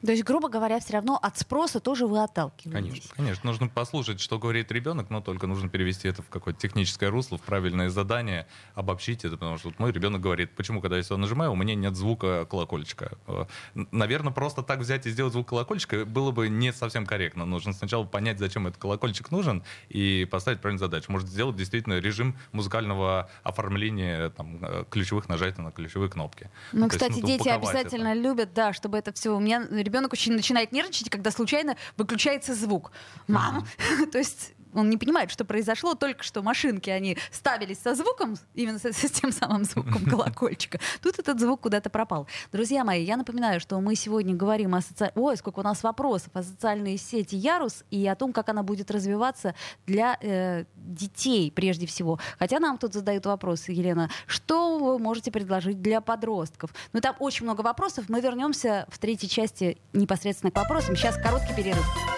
То 0.04 0.12
есть, 0.12 0.24
грубо 0.24 0.48
говоря, 0.48 0.80
все 0.80 0.94
равно 0.94 1.18
от 1.20 1.38
спроса 1.38 1.80
тоже 1.80 2.06
вы 2.06 2.22
отталкиваетесь. 2.22 2.72
Конечно, 2.72 3.10
конечно. 3.14 3.50
Нужно 3.50 3.68
послушать, 3.68 4.20
что 4.20 4.38
говорит 4.38 4.70
ребенок, 4.70 5.10
но 5.10 5.20
только 5.20 5.46
нужно 5.46 5.68
перевести 5.68 6.08
это 6.08 6.22
в 6.22 6.28
какое-то 6.28 6.60
техническое 6.60 7.08
русло, 7.08 7.38
в 7.38 7.42
правильное 7.42 7.88
задание, 7.88 8.46
обобщить 8.74 9.24
это, 9.24 9.36
потому 9.36 9.58
что 9.58 9.68
вот 9.68 9.78
мой 9.78 9.92
ребенок 9.92 10.20
говорит, 10.20 10.54
почему, 10.56 10.80
когда 10.80 10.96
я 10.96 11.02
сюда 11.02 11.18
нажимаю, 11.18 11.52
у 11.52 11.56
меня 11.56 11.74
нет 11.74 11.96
звука 11.96 12.46
колокольчика. 12.46 13.12
Э, 13.26 13.46
Наверное, 13.74 14.32
просто 14.32 14.62
так 14.62 14.80
взять 14.80 15.06
и 15.06 15.10
сделать 15.10 15.32
звук 15.32 15.48
колокольчика 15.48 16.04
было 16.04 16.30
бы 16.30 16.48
не 16.48 16.72
совсем 16.72 17.06
корректно. 17.06 17.44
Нужно 17.44 17.72
сначала 17.72 18.04
понять, 18.04 18.38
зачем 18.38 18.66
этот 18.66 18.80
колокольчик 18.80 19.30
нужен, 19.30 19.62
и 19.88 20.26
поставить 20.30 20.60
правильную 20.60 20.80
задачу. 20.80 21.10
Может 21.10 21.28
сделать 21.28 21.56
действительно 21.56 21.98
режим 21.98 22.36
музыкального 22.52 23.30
оформления 23.42 24.30
там, 24.30 24.58
э, 24.62 24.84
ключевых 24.90 25.28
нажатий 25.28 25.62
на 25.62 25.70
ключевые 25.70 26.10
кнопки. 26.10 26.50
Ну, 26.72 26.88
То 26.88 26.90
кстати, 26.90 27.12
есть, 27.12 27.24
дети 27.24 27.48
обязательно 27.48 28.08
это. 28.08 28.20
любят, 28.20 28.54
да, 28.54 28.72
чтобы 28.72 28.98
это 28.98 29.12
все... 29.12 29.34
У 29.34 29.40
меня 29.40 29.66
ребенок 29.94 30.12
очень 30.12 30.32
начинает 30.32 30.72
нервничать, 30.72 31.08
когда 31.08 31.30
случайно 31.30 31.76
выключается 31.96 32.52
звук. 32.54 32.90
Мама! 33.28 33.64
То 34.12 34.18
есть 34.18 34.52
он 34.74 34.90
не 34.90 34.96
понимает, 34.96 35.30
что 35.30 35.44
произошло, 35.44 35.94
только 35.94 36.22
что 36.22 36.42
машинки, 36.42 36.90
они 36.90 37.16
ставились 37.30 37.78
со 37.78 37.94
звуком, 37.94 38.36
именно 38.54 38.78
с, 38.78 38.84
с 38.84 39.10
тем 39.10 39.32
самым 39.32 39.64
звуком 39.64 40.04
колокольчика. 40.10 40.78
Тут 41.00 41.18
этот 41.18 41.40
звук 41.40 41.62
куда-то 41.62 41.90
пропал. 41.90 42.26
Друзья 42.52 42.84
мои, 42.84 43.04
я 43.04 43.16
напоминаю, 43.16 43.60
что 43.60 43.80
мы 43.80 43.94
сегодня 43.94 44.34
говорим 44.34 44.74
о 44.74 44.80
социальной... 44.80 45.12
Ой, 45.16 45.36
сколько 45.36 45.60
у 45.60 45.62
нас 45.62 45.82
вопросов 45.82 46.30
о 46.34 46.42
социальной 46.42 46.96
сети 46.96 47.36
Ярус 47.36 47.84
и 47.90 48.06
о 48.06 48.14
том, 48.14 48.32
как 48.32 48.48
она 48.48 48.62
будет 48.62 48.90
развиваться 48.90 49.54
для 49.86 50.18
э, 50.20 50.64
детей 50.74 51.50
прежде 51.50 51.86
всего. 51.86 52.18
Хотя 52.38 52.60
нам 52.60 52.78
тут 52.78 52.92
задают 52.94 53.26
вопросы, 53.26 53.72
Елена, 53.72 54.10
что 54.26 54.78
вы 54.78 54.98
можете 54.98 55.30
предложить 55.30 55.80
для 55.80 56.00
подростков? 56.00 56.74
Ну, 56.92 57.00
там 57.00 57.16
очень 57.18 57.44
много 57.44 57.62
вопросов. 57.62 58.06
Мы 58.08 58.20
вернемся 58.20 58.86
в 58.90 58.98
третьей 58.98 59.28
части 59.28 59.78
непосредственно 59.92 60.50
к 60.50 60.56
вопросам. 60.56 60.96
Сейчас 60.96 61.16
короткий 61.16 61.54
перерыв. 61.54 62.13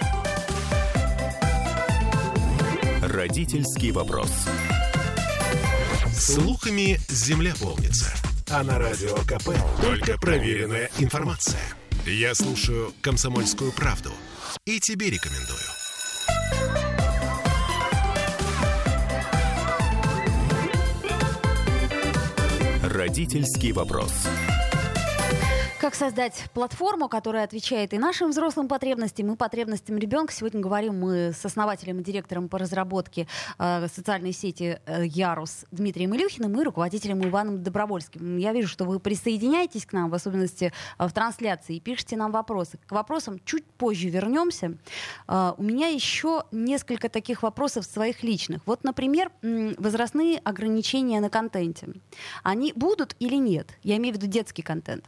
Родительский 3.17 3.93
вопрос. 3.93 4.31
Слухами 6.13 7.01
земля 7.09 7.55
полнится. 7.59 8.13
А 8.51 8.63
на 8.63 8.79
радио 8.79 9.17
КП 9.25 9.57
только 9.81 10.19
проверенная 10.19 10.91
информация. 10.99 11.63
Я 12.05 12.35
слушаю 12.35 12.93
«Комсомольскую 13.01 13.73
правду» 13.73 14.11
и 14.67 14.79
тебе 14.81 15.09
рекомендую. 15.09 15.59
Родительский 22.83 23.73
вопрос. 23.73 24.13
Как 25.87 25.95
создать 25.95 26.51
платформу, 26.53 27.09
которая 27.09 27.45
отвечает 27.45 27.95
и 27.95 27.99
нашим 27.99 28.31
взрослым 28.31 28.67
потребностям, 28.67 29.33
и 29.33 29.37
потребностям 29.37 29.97
ребенка? 29.99 30.33
Сегодня 30.33 30.61
говорим 30.61 30.99
мы 30.99 31.31
с 31.33 31.45
основателем 31.45 32.01
и 32.01 32.03
директором 32.03 32.49
по 32.49 32.59
разработке 32.59 33.29
э, 33.57 33.87
социальной 33.87 34.33
сети 34.33 34.81
э, 34.85 35.07
Ярус 35.07 35.65
Дмитрием 35.71 36.13
Илюхиным 36.17 36.61
и 36.61 36.65
руководителем 36.65 37.25
Иваном 37.25 37.63
Добровольским. 37.63 38.37
Я 38.37 38.53
вижу, 38.53 38.67
что 38.67 38.85
вы 38.85 38.99
присоединяетесь 38.99 39.87
к 39.87 39.93
нам, 39.93 40.11
в 40.11 40.15
особенности 40.15 40.73
э, 40.99 41.07
в 41.07 41.13
трансляции, 41.13 41.77
и 41.77 41.81
пишите 41.81 42.17
нам 42.17 42.33
вопросы. 42.33 42.81
К 42.89 42.91
вопросам 42.91 43.39
чуть 43.45 43.65
позже 43.65 44.09
вернемся. 44.09 44.77
Э, 45.29 45.53
у 45.57 45.63
меня 45.63 45.87
еще 45.87 46.43
несколько 46.51 47.09
таких 47.09 47.45
вопросов 47.45 47.85
своих 47.85 48.25
личных. 48.25 48.61
Вот, 48.67 48.83
например, 48.83 49.31
возрастные 49.41 50.39
ограничения 50.39 51.21
на 51.21 51.31
контенте. 51.31 51.91
Они 52.43 52.73
будут 52.75 53.15
или 53.21 53.37
нет? 53.37 53.69
Я 53.85 53.99
имею 53.99 54.17
в 54.17 54.19
виду 54.19 54.27
детский 54.27 54.63
контент. 54.63 55.05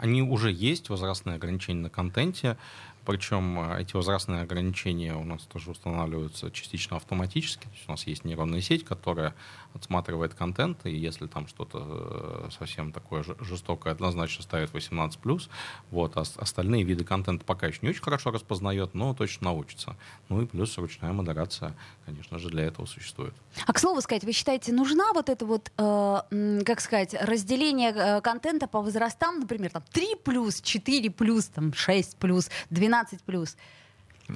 Они 0.00 0.22
уже 0.22 0.50
есть, 0.50 0.88
возрастные 0.88 1.36
ограничения 1.36 1.82
на 1.82 1.90
контенте. 1.90 2.56
Причем 3.04 3.58
э, 3.60 3.82
эти 3.82 3.94
возрастные 3.96 4.42
ограничения 4.42 5.14
у 5.14 5.24
нас 5.24 5.42
тоже 5.42 5.70
устанавливаются 5.70 6.50
частично 6.50 6.96
автоматически. 6.96 7.64
То 7.64 7.72
есть 7.74 7.84
у 7.88 7.90
нас 7.90 8.06
есть 8.06 8.24
нейронная 8.24 8.60
сеть, 8.60 8.84
которая 8.84 9.34
отсматривает 9.74 10.34
контент, 10.34 10.84
и 10.84 10.90
если 10.90 11.26
там 11.26 11.46
что-то 11.46 12.48
э, 12.48 12.48
совсем 12.50 12.92
такое 12.92 13.24
жестокое, 13.40 13.92
однозначно 13.92 14.42
ставит 14.42 14.70
18+. 14.70 15.48
Вот, 15.90 16.16
а 16.16 16.22
остальные 16.36 16.82
виды 16.82 17.04
контента 17.04 17.44
пока 17.44 17.68
еще 17.68 17.78
не 17.82 17.90
очень 17.90 18.02
хорошо 18.02 18.30
распознает, 18.30 18.94
но 18.94 19.14
точно 19.14 19.46
научится. 19.46 19.96
Ну 20.28 20.42
и 20.42 20.46
плюс 20.46 20.76
ручная 20.78 21.12
модерация, 21.12 21.76
конечно 22.04 22.38
же, 22.38 22.48
для 22.48 22.64
этого 22.64 22.86
существует. 22.86 23.34
А 23.66 23.72
к 23.72 23.78
слову 23.78 24.00
сказать, 24.00 24.24
вы 24.24 24.32
считаете, 24.32 24.72
нужна 24.72 25.12
вот 25.12 25.28
это 25.28 25.46
вот, 25.46 25.70
э, 25.76 26.62
как 26.66 26.80
сказать, 26.80 27.14
разделение 27.20 27.92
э, 27.94 28.20
контента 28.20 28.66
по 28.66 28.80
возрастам, 28.80 29.40
например, 29.40 29.70
там 29.70 29.82
3 29.92 30.16
плюс, 30.24 30.60
4 30.60 31.10
плюс, 31.10 31.46
там 31.46 31.72
6 31.72 32.16
плюс, 32.16 32.50
12 32.90 33.22
плюс? 33.22 33.56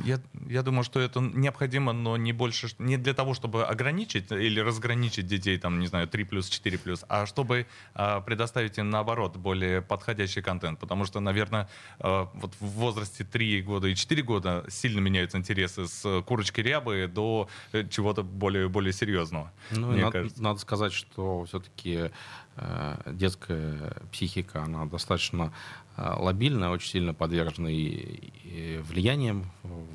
Я, 0.04 0.18
я 0.48 0.62
думаю, 0.62 0.84
что 0.84 1.00
это 1.00 1.20
необходимо, 1.20 1.92
но 1.92 2.16
не 2.16 2.32
больше, 2.32 2.68
не 2.78 2.96
для 2.96 3.14
того, 3.14 3.34
чтобы 3.34 3.64
ограничить 3.64 4.32
или 4.32 4.60
разграничить 4.60 5.26
детей, 5.26 5.58
там, 5.58 5.78
не 5.78 5.86
знаю, 5.86 6.08
3 6.08 6.24
плюс, 6.24 6.48
4 6.48 6.78
плюс, 6.78 7.04
а 7.08 7.26
чтобы 7.26 7.66
э, 7.94 8.20
предоставить 8.26 8.78
им, 8.78 8.90
наоборот, 8.90 9.36
более 9.36 9.82
подходящий 9.82 10.42
контент. 10.42 10.80
Потому 10.80 11.04
что, 11.04 11.20
наверное, 11.20 11.68
э, 12.00 12.26
вот 12.34 12.54
в 12.60 12.66
возрасте 12.66 13.24
3 13.24 13.62
года 13.62 13.86
и 13.86 13.94
4 13.94 14.22
года 14.22 14.64
сильно 14.68 15.00
меняются 15.00 15.38
интересы 15.38 15.86
с 15.86 16.22
курочки 16.22 16.60
рябы 16.60 17.06
до 17.06 17.48
э, 17.72 17.86
чего-то 17.88 18.22
более, 18.24 18.68
более 18.68 18.92
серьезного. 18.92 19.52
Ну, 19.70 19.92
мне 19.92 20.02
надо, 20.02 20.12
кажется. 20.12 20.42
надо 20.42 20.58
сказать, 20.58 20.92
что 20.92 21.44
все-таки 21.44 22.10
э, 22.56 23.12
детская 23.12 23.96
психика, 24.10 24.64
она 24.64 24.86
достаточно 24.86 25.52
Э, 25.96 26.14
лобильно, 26.18 26.70
очень 26.70 26.90
сильно 26.90 27.14
влиянием 28.82 29.46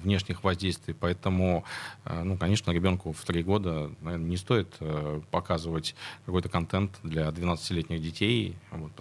внешних 0.04 0.44
воздействий, 0.44 0.94
поэтому, 0.94 1.64
э, 2.06 2.24
ну, 2.24 2.38
конечно, 2.38 2.72
ребенку 2.72 3.12
в 3.12 3.24
три 3.24 3.44
года 3.44 3.92
наверное, 4.02 4.28
не 4.28 4.38
стоит 4.38 4.76
э, 4.80 5.22
показывать 5.32 5.96
какой-то 6.26 6.50
контент 6.50 7.00
для 7.04 7.30
12-летних 7.30 8.02
детей, 8.02 8.56
вот, 8.72 8.92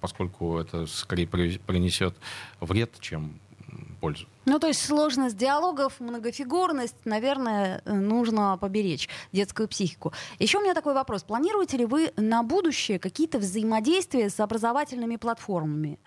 поскольку 0.00 0.58
это 0.58 0.86
скорее 0.86 1.26
принесет 1.26 2.16
вред, 2.60 2.92
чем 3.00 3.38
пользу. 4.00 4.26
Ну, 4.44 4.58
то 4.58 4.68
есть 4.68 4.84
сложность 4.84 5.36
диалогов, 5.36 5.98
многофигурность, 6.00 6.96
наверное, 7.04 7.82
нужно 7.84 8.56
поберечь 8.60 9.08
детскую 9.32 9.68
психику. 9.68 10.12
Еще 10.38 10.58
у 10.58 10.62
меня 10.62 10.74
такой 10.74 10.94
вопрос. 10.94 11.24
Планируете 11.24 11.76
ли 11.76 11.84
вы 11.84 12.12
на 12.16 12.42
будущее 12.42 12.98
какие-то 12.98 13.38
взаимодействия 13.38 14.30
с 14.30 14.38
образовательными 14.38 15.16
платформами? 15.16 15.98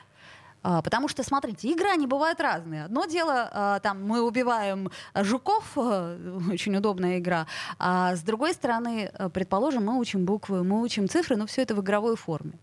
А, 0.61 0.81
потому 0.81 1.07
что, 1.07 1.23
смотрите, 1.23 1.69
игры, 1.69 1.89
они 1.89 2.07
бывают 2.07 2.39
разные. 2.39 2.85
Одно 2.85 3.05
дело, 3.05 3.49
а, 3.51 3.79
там, 3.79 4.03
мы 4.03 4.21
убиваем 4.21 4.91
жуков, 5.15 5.71
а, 5.75 6.17
очень 6.51 6.75
удобная 6.75 7.19
игра, 7.19 7.47
а 7.77 8.15
с 8.15 8.21
другой 8.21 8.53
стороны, 8.53 9.11
предположим, 9.33 9.85
мы 9.85 9.97
учим 9.97 10.25
буквы, 10.25 10.63
мы 10.63 10.81
учим 10.81 11.07
цифры, 11.07 11.35
но 11.35 11.45
все 11.45 11.61
это 11.61 11.75
в 11.75 11.81
игровой 11.81 12.15
форме. 12.15 12.53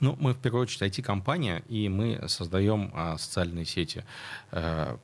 Ну, 0.00 0.16
мы 0.18 0.32
в 0.32 0.38
первую 0.38 0.62
очередь 0.62 0.98
IT-компания, 0.98 1.62
и 1.68 1.88
мы 1.88 2.28
создаем 2.28 2.90
а, 2.94 3.18
социальные 3.18 3.66
сети. 3.66 4.04
А, 4.50 4.98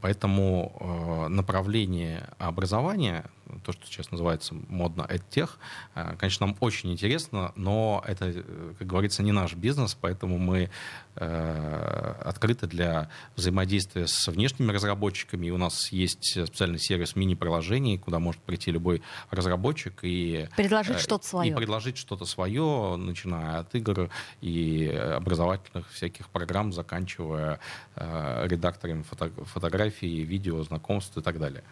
поэтому 0.00 0.72
а, 0.80 1.28
направление 1.28 2.28
образования, 2.38 3.24
то, 3.64 3.72
что 3.72 3.86
сейчас 3.86 4.10
называется 4.10 4.54
модно 4.68 5.06
EdTech, 5.08 5.50
а, 5.94 6.16
конечно, 6.16 6.46
нам 6.46 6.56
очень 6.60 6.92
интересно, 6.92 7.52
но 7.56 8.02
это, 8.06 8.44
как 8.78 8.86
говорится, 8.86 9.22
не 9.22 9.32
наш 9.32 9.54
бизнес, 9.54 9.96
поэтому 10.00 10.38
мы 10.38 10.70
а, 11.16 12.20
открыты 12.24 12.66
для 12.66 13.08
взаимодействия 13.36 14.06
с 14.06 14.28
внешними 14.28 14.72
разработчиками. 14.72 15.46
И 15.46 15.50
у 15.50 15.58
нас 15.58 15.90
есть 15.92 16.32
специальный 16.32 16.78
сервис 16.78 17.16
мини-приложений, 17.16 17.98
куда 17.98 18.18
может 18.18 18.40
прийти 18.42 18.70
любой 18.70 19.02
разработчик 19.30 20.00
и 20.02 20.48
предложить 20.56 20.96
э, 20.96 21.00
что-то 21.00 21.26
свое. 21.26 21.50
И 21.50 21.54
предложить 21.54 21.98
что-то 21.98 22.24
свое, 22.24 22.96
начиная 22.96 23.60
от 23.60 23.74
игр 23.74 24.10
и 24.40 24.86
образовательных 24.88 25.90
всяких 25.90 26.28
программ, 26.28 26.72
заканчивая 26.72 27.58
э, 27.96 28.46
редакторами 28.46 29.02
фото 29.02 29.30
фотографий, 29.44 30.22
видео, 30.22 30.62
знакомств 30.62 31.16
и 31.16 31.20
так 31.20 31.38
далее. 31.38 31.64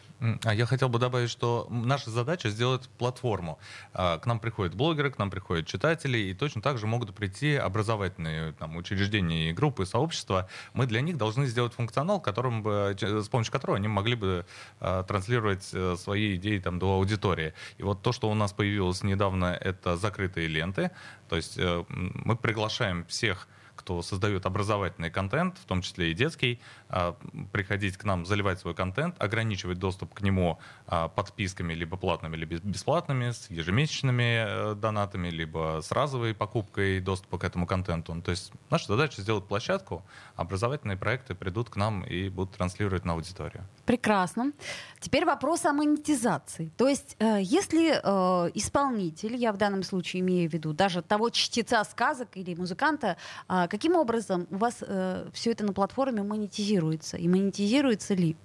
А 0.45 0.55
я 0.55 0.67
хотел 0.67 0.89
бы 0.89 0.99
добавить, 0.99 1.31
что 1.31 1.65
наша 1.70 2.11
задача 2.11 2.50
сделать 2.50 2.88
платформу. 2.98 3.59
А, 3.92 4.18
к 4.18 4.26
нам 4.26 4.40
приходят 4.40 4.74
блогеры, 4.74 5.11
к 5.11 5.18
нам 5.18 5.31
приходят 5.31 5.66
читатели, 5.66 6.18
и 6.18 6.35
точно 6.35 6.62
так 6.62 6.79
же 6.79 6.87
могут 6.87 7.14
прийти 7.14 7.55
образовательные 7.55 8.52
там, 8.52 8.76
учреждения, 8.76 9.52
группы, 9.52 9.87
сообщества. 9.87 10.48
Мы 10.72 10.87
для 10.87 11.00
них 11.00 11.16
должны 11.16 11.46
сделать 11.46 11.74
функционал, 11.74 12.20
которым 12.20 12.62
бы, 12.62 12.96
с 13.00 13.29
помощью 13.29 13.52
которого 13.52 13.76
они 13.76 13.88
могли 13.88 14.14
бы 14.14 14.46
а, 14.81 15.02
транслировать 15.02 15.70
э, 15.72 15.96
свои 15.96 16.37
идеи 16.37 16.59
там, 16.59 16.79
до 16.79 16.94
аудитории. 16.94 17.55
И 17.79 17.83
вот 17.83 18.02
то, 18.02 18.12
что 18.12 18.31
у 18.31 18.35
нас 18.35 18.52
появилось 18.52 19.02
недавно, 19.02 19.46
это 19.46 19.96
закрытые 19.96 20.48
ленты. 20.48 20.90
То 21.29 21.37
есть 21.37 21.59
э, 21.59 21.85
мы 21.88 22.37
приглашаем 22.37 23.05
всех 23.07 23.48
кто 23.87 24.03
создает 24.03 24.46
образовательный 24.46 25.11
контент, 25.11 25.59
в 25.59 25.64
том 25.64 25.81
числе 25.81 26.11
и 26.11 26.14
детский, 26.14 26.61
а, 26.88 27.16
приходить 27.53 27.96
к 27.96 28.03
нам, 28.03 28.27
заливать 28.27 28.59
свой 28.59 28.75
контент, 28.75 29.14
ограничивать 29.22 29.79
доступ 29.79 30.12
к 30.12 30.22
нему 30.22 30.59
а, 30.88 31.07
подписками, 31.07 31.72
либо 31.72 31.96
платными, 31.96 32.35
либо 32.35 32.57
бесплатными, 32.57 33.31
с 33.31 33.49
ежемесячными 33.49 34.72
э, 34.72 34.75
донатами, 34.75 35.29
либо 35.29 35.81
с 35.85 35.92
разовой 35.92 36.35
покупкой 36.35 36.99
доступа 37.01 37.38
к 37.38 37.44
этому 37.44 37.64
контенту. 37.64 38.20
То 38.22 38.33
есть 38.33 38.53
наша 38.70 38.88
задача 38.88 39.22
сделать 39.22 39.46
площадку, 39.46 40.03
образовательные 40.35 40.96
проекты 40.96 41.37
придут 41.37 41.70
к 41.70 41.77
нам 41.77 42.03
и 42.03 42.29
будут 42.29 42.57
транслировать 42.57 43.05
на 43.05 43.12
аудиторию. 43.12 43.68
Прекрасно. 43.87 44.53
Теперь 44.99 45.25
вопрос 45.25 45.64
о 45.64 45.72
монетизации. 45.72 46.72
То 46.77 46.88
есть, 46.88 47.16
э, 47.20 47.38
если 47.40 47.92
э, 47.92 48.51
исполнитель, 48.55 49.37
я 49.37 49.53
в 49.53 49.57
данном 49.57 49.85
случае 49.85 50.20
имею 50.22 50.51
в 50.51 50.53
виду 50.53 50.72
даже 50.72 51.03
того 51.03 51.31
чтеца 51.31 51.85
сказок 51.85 52.29
или 52.35 52.55
музыканта, 52.57 53.16
э, 53.49 53.68
каким 53.68 53.94
образом 53.94 54.49
у 54.51 54.57
вас 54.57 54.75
все 55.33 55.53
это 55.53 55.64
на 55.64 55.72
платформе 55.72 56.22
монетизируется? 56.22 57.16
И 57.16 57.29
монетизируется 57.29 58.14
ли? 58.14 58.37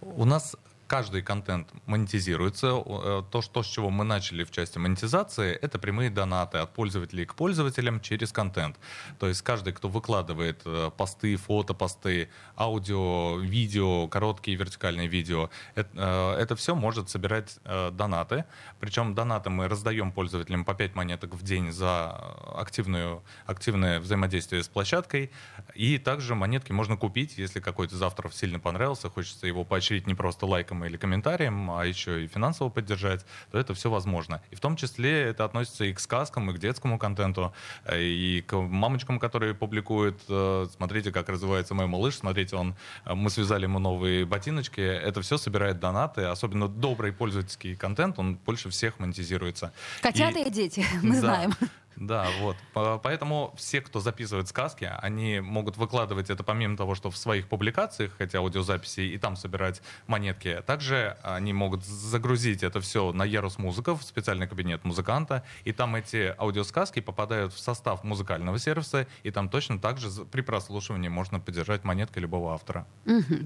У 0.00 0.24
нас 0.24 0.56
каждый 0.86 1.22
контент 1.22 1.68
монетизируется. 1.86 2.82
Э, 2.86 3.22
то, 3.30 3.42
что, 3.42 3.62
с 3.62 3.66
чего 3.66 3.90
мы 3.90 4.04
начали 4.04 4.44
в 4.44 4.50
части 4.50 4.78
монетизации, 4.78 5.52
это 5.52 5.78
прямые 5.78 6.10
донаты 6.10 6.58
от 6.58 6.72
пользователей 6.74 7.26
к 7.26 7.34
пользователям 7.34 8.00
через 8.00 8.32
контент. 8.32 8.76
То 9.18 9.28
есть 9.28 9.42
каждый, 9.42 9.72
кто 9.72 9.88
выкладывает 9.88 10.62
э, 10.64 10.90
посты, 10.96 11.36
фото, 11.36 11.74
посты, 11.74 12.28
аудио, 12.56 13.38
видео, 13.38 14.08
короткие 14.08 14.56
вертикальные 14.56 15.08
видео, 15.08 15.50
это, 15.74 15.90
э, 15.94 16.42
это 16.42 16.56
все 16.56 16.74
может 16.74 17.10
собирать 17.10 17.58
донаты. 17.92 18.44
Причем 18.80 19.14
донаты 19.14 19.50
мы 19.50 19.68
раздаем 19.68 20.12
пользователям 20.12 20.64
по 20.64 20.74
5 20.74 20.94
монеток 20.94 21.34
в 21.34 21.42
день 21.42 21.72
за 21.72 22.10
активную, 22.56 23.22
активное 23.46 24.00
взаимодействие 24.00 24.62
с 24.62 24.68
площадкой. 24.68 25.30
И 25.74 25.98
также 25.98 26.34
монетки 26.34 26.72
можно 26.72 26.96
купить, 26.96 27.38
если 27.38 27.60
какой-то 27.60 27.96
завтра 27.96 28.30
сильно 28.30 28.58
понравился, 28.58 29.10
хочется 29.10 29.46
его 29.46 29.64
поощрить 29.64 30.06
не 30.06 30.14
просто 30.14 30.46
лайком, 30.46 30.75
лайком 30.76 30.84
или 30.84 30.96
комментарием, 30.96 31.70
а 31.70 31.84
еще 31.84 32.24
и 32.24 32.26
финансово 32.26 32.68
поддержать, 32.68 33.24
то 33.50 33.58
это 33.58 33.74
все 33.74 33.90
возможно. 33.90 34.40
И 34.52 34.56
в 34.56 34.60
том 34.60 34.76
числе 34.76 35.22
это 35.30 35.44
относится 35.44 35.84
и 35.84 35.92
к 35.92 36.00
сказкам, 36.00 36.50
и 36.50 36.54
к 36.54 36.58
детскому 36.58 36.98
контенту, 36.98 37.52
э, 37.84 38.02
и 38.02 38.42
к 38.42 38.56
мамочкам, 38.56 39.18
которые 39.18 39.54
публикуют, 39.54 40.20
э, 40.28 40.66
смотрите, 40.76 41.12
как 41.12 41.28
развивается 41.28 41.74
мой 41.74 41.86
малыш, 41.86 42.16
смотрите, 42.16 42.56
он, 42.56 42.74
э, 43.04 43.14
мы 43.14 43.30
связали 43.30 43.64
ему 43.64 43.78
новые 43.78 44.24
ботиночки, 44.24 44.80
это 44.80 45.20
все 45.20 45.38
собирает 45.38 45.80
донаты, 45.80 46.22
особенно 46.32 46.68
добрый 46.68 47.12
пользовательский 47.12 47.76
контент, 47.76 48.18
он 48.18 48.36
больше 48.46 48.68
всех 48.68 48.98
монетизируется. 48.98 49.72
Котята 50.02 50.38
и, 50.38 50.48
и 50.48 50.50
дети, 50.50 50.84
мы 51.02 51.14
да. 51.14 51.20
знаем. 51.20 51.52
Да, 51.96 52.28
вот. 52.40 52.56
Поэтому 53.02 53.54
все, 53.56 53.80
кто 53.80 54.00
записывает 54.00 54.48
сказки, 54.48 54.90
они 55.00 55.40
могут 55.40 55.76
выкладывать 55.76 56.30
это 56.30 56.44
помимо 56.44 56.76
того, 56.76 56.94
что 56.94 57.10
в 57.10 57.16
своих 57.16 57.48
публикациях, 57.48 58.12
хотя 58.18 58.38
аудиозаписи, 58.38 59.00
и 59.00 59.18
там 59.18 59.36
собирать 59.36 59.82
монетки. 60.06 60.62
Также 60.66 61.16
они 61.22 61.52
могут 61.52 61.84
загрузить 61.84 62.62
это 62.62 62.80
все 62.80 63.12
на 63.12 63.24
Ярус 63.24 63.58
Музыка, 63.58 63.96
в 63.96 64.02
специальный 64.02 64.46
кабинет 64.46 64.84
музыканта, 64.84 65.44
и 65.64 65.72
там 65.72 65.96
эти 65.96 66.34
аудиосказки 66.38 67.00
попадают 67.00 67.52
в 67.52 67.58
состав 67.58 68.04
музыкального 68.04 68.58
сервиса, 68.58 69.06
и 69.22 69.30
там 69.30 69.48
точно 69.48 69.78
так 69.78 69.98
же 69.98 70.10
при 70.24 70.42
прослушивании 70.42 71.08
можно 71.08 71.40
поддержать 71.40 71.84
монеткой 71.84 72.22
любого 72.22 72.54
автора. 72.54 72.86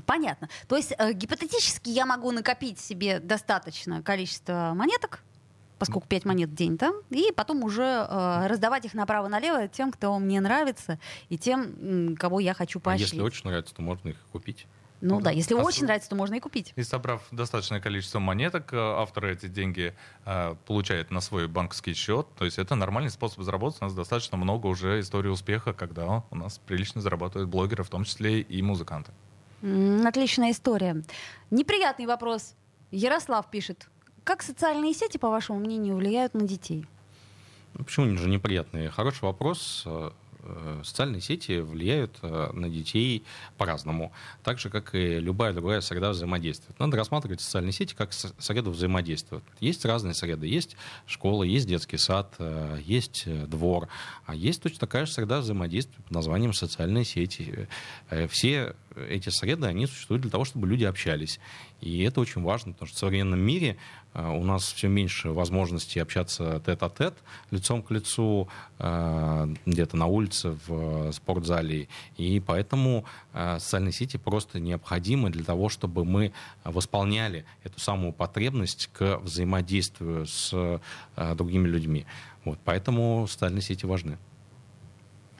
Понятно. 0.06 0.48
То 0.68 0.76
есть 0.76 0.92
э, 0.98 1.12
гипотетически 1.12 1.90
я 1.90 2.06
могу 2.06 2.30
накопить 2.32 2.78
себе 2.80 3.20
достаточное 3.20 4.02
количество 4.02 4.72
монеток, 4.74 5.22
поскольку 5.80 6.06
5 6.06 6.24
монет 6.26 6.50
в 6.50 6.54
день, 6.54 6.76
да, 6.76 6.92
и 7.08 7.32
потом 7.32 7.64
уже 7.64 7.82
э, 7.82 8.46
раздавать 8.46 8.84
их 8.84 8.94
направо-налево 8.94 9.66
тем, 9.66 9.90
кто 9.90 10.16
мне 10.18 10.40
нравится, 10.40 11.00
и 11.30 11.38
тем, 11.38 12.16
кого 12.16 12.38
я 12.38 12.52
хочу 12.52 12.78
поощрить. 12.80 13.12
А 13.12 13.16
если 13.16 13.24
очень 13.24 13.48
нравится, 13.48 13.74
то 13.74 13.82
можно 13.82 14.10
их 14.10 14.16
купить. 14.30 14.66
Ну 15.00 15.20
да, 15.20 15.30
если 15.30 15.54
а 15.54 15.62
очень 15.62 15.84
нравится, 15.84 16.10
то 16.10 16.16
можно 16.16 16.34
и 16.34 16.40
купить. 16.40 16.74
И 16.76 16.82
собрав 16.82 17.26
достаточное 17.30 17.80
количество 17.80 18.18
монеток, 18.18 18.74
э, 18.74 18.76
автор 18.76 19.24
эти 19.24 19.46
деньги 19.46 19.94
э, 20.26 20.54
получает 20.66 21.10
на 21.10 21.22
свой 21.22 21.48
банковский 21.48 21.94
счет. 21.94 22.26
То 22.36 22.44
есть 22.44 22.58
это 22.58 22.74
нормальный 22.74 23.10
способ 23.10 23.42
заработать. 23.42 23.80
У 23.80 23.84
нас 23.86 23.94
достаточно 23.94 24.36
много 24.36 24.66
уже 24.66 25.00
историй 25.00 25.30
успеха, 25.30 25.72
когда 25.72 26.24
у 26.30 26.36
нас 26.36 26.58
прилично 26.58 27.00
зарабатывают 27.00 27.48
блогеры, 27.48 27.82
в 27.82 27.88
том 27.88 28.04
числе 28.04 28.42
и 28.42 28.60
музыканты. 28.60 29.12
Отличная 30.04 30.50
история. 30.50 31.02
Неприятный 31.50 32.04
вопрос. 32.04 32.54
Ярослав 32.90 33.50
пишет. 33.50 33.88
Как 34.24 34.42
социальные 34.42 34.94
сети, 34.94 35.18
по 35.18 35.30
вашему 35.30 35.58
мнению, 35.58 35.96
влияют 35.96 36.34
на 36.34 36.46
детей? 36.46 36.86
Ну, 37.74 37.84
почему 37.84 38.16
же 38.16 38.28
неприятный? 38.28 38.88
Хороший 38.88 39.24
вопрос. 39.24 39.84
Э, 39.86 40.10
э, 40.42 40.82
социальные 40.84 41.20
сети 41.20 41.60
влияют 41.60 42.18
э, 42.22 42.50
на 42.52 42.68
детей 42.68 43.24
по-разному, 43.56 44.12
так 44.42 44.58
же, 44.58 44.68
как 44.68 44.94
и 44.94 45.18
любая 45.20 45.52
другая 45.52 45.80
среда 45.80 46.10
взаимодействия. 46.10 46.74
Надо 46.78 46.96
рассматривать 46.96 47.40
социальные 47.40 47.72
сети 47.72 47.94
как 47.94 48.12
среду 48.12 48.70
взаимодействия. 48.70 49.40
Есть 49.60 49.84
разные 49.84 50.14
среды. 50.14 50.48
Есть 50.48 50.76
школа, 51.06 51.44
есть 51.44 51.66
детский 51.66 51.96
сад, 51.98 52.34
есть 52.84 53.26
двор, 53.48 53.88
а 54.26 54.34
есть 54.34 54.62
точно 54.62 54.80
такая 54.80 55.06
же 55.06 55.12
среда 55.12 55.40
взаимодействия 55.40 56.02
под 56.02 56.10
названием 56.10 56.52
социальные 56.52 57.04
сети. 57.04 57.68
Все 58.28 58.74
эти 58.96 59.28
среды, 59.28 59.66
они 59.66 59.86
существуют 59.86 60.22
для 60.22 60.30
того, 60.30 60.44
чтобы 60.44 60.66
люди 60.66 60.84
общались. 60.84 61.38
И 61.80 62.02
это 62.02 62.20
очень 62.20 62.42
важно, 62.42 62.72
потому 62.72 62.88
что 62.88 62.96
в 62.96 63.00
современном 63.00 63.40
мире 63.40 63.76
э, 64.14 64.28
у 64.28 64.42
нас 64.44 64.72
все 64.72 64.88
меньше 64.88 65.30
возможностей 65.30 66.00
общаться 66.00 66.60
тет-а-тет, 66.66 67.14
лицом 67.50 67.82
к 67.82 67.90
лицу, 67.90 68.48
э, 68.78 69.54
где-то 69.66 69.96
на 69.96 70.06
улице, 70.06 70.58
в 70.66 71.12
спортзале. 71.12 71.88
И 72.16 72.40
поэтому 72.40 73.04
э, 73.32 73.58
социальные 73.58 73.92
сети 73.92 74.16
просто 74.16 74.60
необходимы 74.60 75.30
для 75.30 75.44
того, 75.44 75.68
чтобы 75.68 76.04
мы 76.04 76.32
восполняли 76.64 77.44
эту 77.62 77.80
самую 77.80 78.12
потребность 78.12 78.90
к 78.92 79.18
взаимодействию 79.18 80.26
с 80.26 80.80
другими 81.34 81.68
людьми. 81.68 82.06
Вот, 82.44 82.58
поэтому 82.64 83.26
социальные 83.28 83.62
сети 83.62 83.86
важны. 83.86 84.18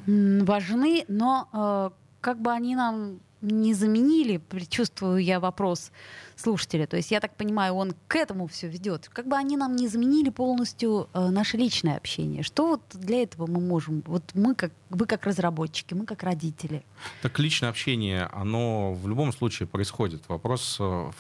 Важны, 0.06 1.04
но 1.08 1.92
как 2.20 2.40
бы 2.40 2.52
они 2.52 2.74
нам 2.74 3.20
не 3.42 3.74
заменили, 3.74 4.38
предчувствую 4.38 5.22
я 5.22 5.40
вопрос 5.40 5.92
слушателя. 6.36 6.86
То 6.86 6.96
есть 6.96 7.10
я 7.10 7.20
так 7.20 7.36
понимаю, 7.36 7.74
он 7.74 7.94
к 8.08 8.16
этому 8.16 8.46
все 8.46 8.68
ведет. 8.68 9.08
Как 9.08 9.26
бы 9.26 9.36
они 9.36 9.56
нам 9.56 9.76
не 9.76 9.88
заменили 9.88 10.30
полностью 10.30 11.08
э, 11.12 11.28
наше 11.28 11.56
личное 11.56 11.96
общение. 11.96 12.42
Что 12.42 12.66
вот 12.66 12.82
для 12.94 13.22
этого 13.22 13.46
мы 13.46 13.60
можем? 13.60 14.02
Вот 14.06 14.22
мы 14.34 14.54
как 14.54 14.72
вы 14.90 15.06
как 15.06 15.26
разработчики, 15.26 15.94
мы 15.94 16.04
как 16.04 16.22
родители. 16.22 16.84
Так 17.22 17.38
личное 17.38 17.68
общение, 17.70 18.28
оно 18.32 18.92
в 18.94 19.08
любом 19.08 19.32
случае 19.32 19.68
происходит. 19.68 20.28
Вопрос 20.28 20.78
э, 20.80 21.10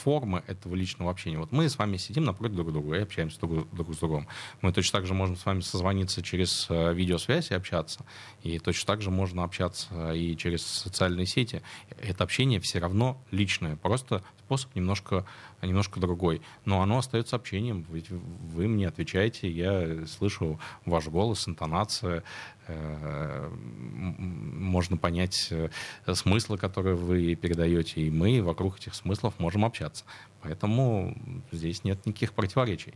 формы 0.00 0.42
этого 0.46 0.74
личного 0.74 1.10
общения. 1.10 1.38
Вот 1.38 1.52
мы 1.52 1.68
с 1.68 1.78
вами 1.78 1.96
сидим 1.96 2.24
напротив 2.24 2.56
друг 2.56 2.72
друга 2.72 2.96
и 2.96 3.02
общаемся 3.02 3.38
друг, 3.40 3.72
друг 3.74 3.94
с 3.94 3.98
другом. 3.98 4.26
Мы 4.62 4.72
точно 4.72 4.98
так 4.98 5.06
же 5.06 5.14
можем 5.14 5.36
с 5.36 5.44
вами 5.44 5.60
созвониться 5.60 6.22
через 6.22 6.66
э, 6.70 6.94
видеосвязь 6.94 7.50
и 7.50 7.54
общаться. 7.54 8.04
И 8.42 8.58
точно 8.58 8.86
так 8.86 9.02
же 9.02 9.10
можно 9.10 9.44
общаться 9.44 10.12
и 10.12 10.36
через 10.36 10.64
социальные 10.64 11.26
сети. 11.26 11.62
Это 12.00 12.24
общение 12.24 12.60
все 12.60 12.78
равно 12.78 13.22
личное. 13.30 13.76
Просто 13.76 14.22
способ 14.50 14.74
немножко, 14.74 15.26
немножко 15.62 16.00
другой. 16.00 16.42
Но 16.64 16.82
оно 16.82 16.98
остается 16.98 17.36
общением. 17.36 17.86
Ведь 17.88 18.10
вы 18.10 18.66
мне 18.66 18.88
отвечаете, 18.88 19.48
я 19.48 20.06
слышу 20.06 20.58
ваш 20.86 21.06
голос, 21.06 21.46
интонация. 21.46 22.24
Э, 22.70 23.48
можно 23.50 24.96
понять 24.96 25.48
э, 25.50 25.68
смыслы, 26.12 26.58
которые 26.58 26.96
вы 26.96 27.34
передаете, 27.34 28.02
и 28.02 28.10
мы 28.10 28.42
вокруг 28.42 28.78
этих 28.78 28.94
смыслов 28.94 29.38
можем 29.38 29.64
общаться. 29.64 30.04
Поэтому 30.42 31.16
здесь 31.52 31.84
нет 31.84 32.04
никаких 32.06 32.32
противоречий. 32.32 32.94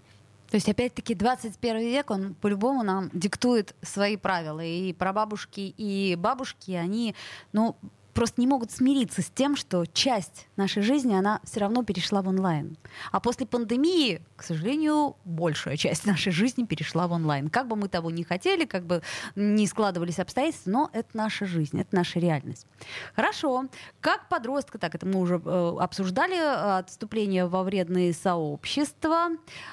То 0.51 0.57
есть, 0.57 0.69
опять-таки, 0.69 1.15
21 1.15 1.79
век, 1.81 2.11
он 2.11 2.35
по-любому 2.35 2.83
нам 2.83 3.11
диктует 3.13 3.75
свои 3.83 4.17
правила. 4.17 4.61
И 4.61 4.93
прабабушки, 4.93 5.75
и 5.77 6.15
бабушки, 6.17 6.73
они, 6.73 7.15
ну, 7.53 7.77
просто 8.15 8.41
не 8.41 8.47
могут 8.47 8.71
смириться 8.71 9.23
с 9.23 9.31
тем, 9.31 9.57
что 9.57 9.85
часть 9.87 10.47
нашей 10.57 10.83
жизни, 10.83 11.15
она 11.15 11.41
все 11.45 11.61
равно 11.61 11.83
перешла 11.83 12.23
в 12.23 12.29
онлайн. 12.29 12.77
А 13.13 13.21
после 13.21 13.47
пандемии, 13.47 14.23
к 14.37 14.43
сожалению, 14.43 15.17
большая 15.25 15.77
часть 15.77 16.07
нашей 16.07 16.33
жизни 16.33 16.65
перешла 16.65 17.07
в 17.09 17.13
онлайн. 17.13 17.51
Как 17.51 17.69
бы 17.69 17.77
мы 17.77 17.89
того 17.89 18.11
не 18.11 18.25
хотели, 18.25 18.65
как 18.65 18.85
бы 18.85 19.03
не 19.35 19.67
складывались 19.67 20.19
обстоятельства, 20.19 20.71
но 20.71 20.91
это 20.93 21.09
наша 21.15 21.47
жизнь, 21.47 21.81
это 21.81 21.95
наша 21.95 22.19
реальность. 22.19 22.67
Хорошо. 23.15 23.67
Как 24.01 24.29
подростка, 24.29 24.79
так 24.79 24.95
это 24.95 25.07
мы 25.07 25.21
уже 25.21 25.41
э, 25.45 25.77
обсуждали, 25.81 26.79
отступление 26.79 27.47
во 27.47 27.63
вредные 27.65 28.13
сообщества. 28.13 29.31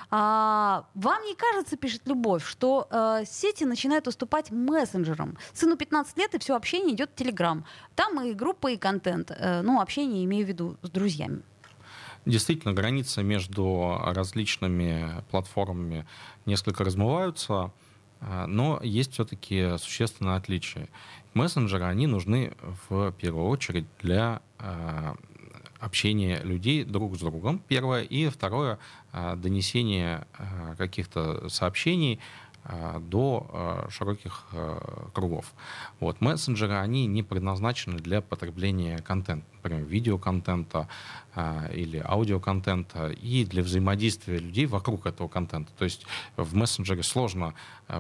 А, 0.10 0.86
вам 0.96 1.24
не 1.24 1.36
кажется, 1.36 1.78
пишет 1.78 2.02
Любовь, 2.06 2.44
что 2.44 2.88
э, 2.90 3.24
сети 3.26 3.64
начинают 3.64 4.08
уступать 4.08 4.52
мессенджерам? 4.52 5.38
Сыну 5.54 5.78
15 5.78 6.18
лет, 6.18 6.34
и 6.34 6.40
все 6.40 6.56
общение 6.56 6.96
идет 6.96 7.12
в 7.12 7.16
Телеграм. 7.16 7.66
Там 7.96 8.20
и 8.22 8.31
группа, 8.34 8.72
и 8.72 8.78
контент. 8.78 9.32
Э, 9.32 9.62
ну, 9.62 9.82
общение 9.82 10.26
имею 10.26 10.46
в 10.46 10.50
виду 10.50 10.78
с 10.82 10.89
друзьями. 10.89 11.41
Действительно, 12.26 12.74
границы 12.74 13.24
между 13.24 13.98
различными 14.04 15.24
платформами 15.32 16.06
несколько 16.46 16.84
размываются, 16.84 17.72
э, 18.20 18.46
но 18.48 18.80
есть 18.84 19.13
все-таки 19.13 19.78
существенное 19.78 20.36
отличие. 20.36 20.89
Мессенджеры, 21.34 21.86
они 21.86 22.08
нужны 22.08 22.54
в 22.89 23.12
первую 23.13 23.48
очередь 23.48 23.86
для 24.02 24.41
э, 24.60 25.13
общения 25.80 26.41
людей 26.44 26.84
друг 26.84 27.15
с 27.15 27.20
другом, 27.20 27.62
первое, 27.67 28.04
и 28.04 28.30
второе, 28.30 28.78
донесение 29.12 30.28
каких-то 30.78 31.50
сообщений 31.50 32.20
до 33.00 33.50
э, 33.88 33.89
широких 33.89 34.45
э, 34.52 35.08
кругов. 35.13 35.52
Вот. 36.00 36.21
Мессенджеры, 36.21 36.76
они 36.76 37.08
не 37.08 37.24
предназначены 37.24 37.97
для 37.97 38.21
потребления 38.21 39.00
контента, 39.00 39.45
например, 39.56 39.84
видеоконтента 39.84 40.88
или 41.74 42.04
аудиоконтента 42.06 43.10
и 43.10 43.45
для 43.45 43.63
взаимодействия 43.63 44.38
людей 44.38 44.65
вокруг 44.65 45.06
этого 45.06 45.30
контента. 45.30 45.71
То 45.78 45.86
есть 45.86 46.06
в 46.36 46.54
мессенджере 46.56 47.04
сложно 47.04 47.54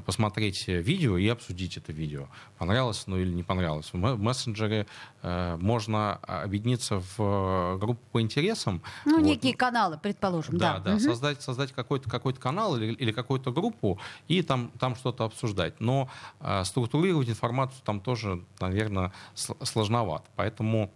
посмотреть 0.05 0.67
видео 0.67 1.17
и 1.17 1.29
обсудить 1.29 1.77
это 1.77 1.93
видео. 1.93 2.27
Понравилось 2.57 3.03
оно 3.07 3.17
или 3.17 3.31
не 3.31 3.43
понравилось. 3.43 3.89
В 3.93 3.97
мессенджере 3.97 4.85
можно 5.23 6.15
объединиться 6.15 7.01
в 7.15 7.77
группу 7.77 8.01
по 8.11 8.21
интересам. 8.21 8.81
Ну, 9.05 9.19
вот. 9.19 9.25
некие 9.25 9.55
каналы, 9.55 9.97
предположим. 9.97 10.57
Да, 10.57 10.79
да, 10.79 10.79
да. 10.79 10.91
Угу. 10.95 10.99
Создать, 10.99 11.41
создать 11.41 11.71
какой-то 11.71 12.09
какой 12.09 12.33
канал 12.33 12.75
или, 12.75 12.91
или 12.91 13.13
какую-то 13.13 13.53
группу 13.53 13.97
и 14.27 14.41
там, 14.51 14.71
там 14.79 14.95
что-то 14.97 15.23
обсуждать. 15.23 15.79
Но 15.79 16.09
э, 16.41 16.65
структурировать 16.65 17.29
информацию 17.29 17.81
там 17.85 18.01
тоже, 18.01 18.43
наверное, 18.59 19.13
сложновато. 19.33 20.25
Поэтому 20.35 20.91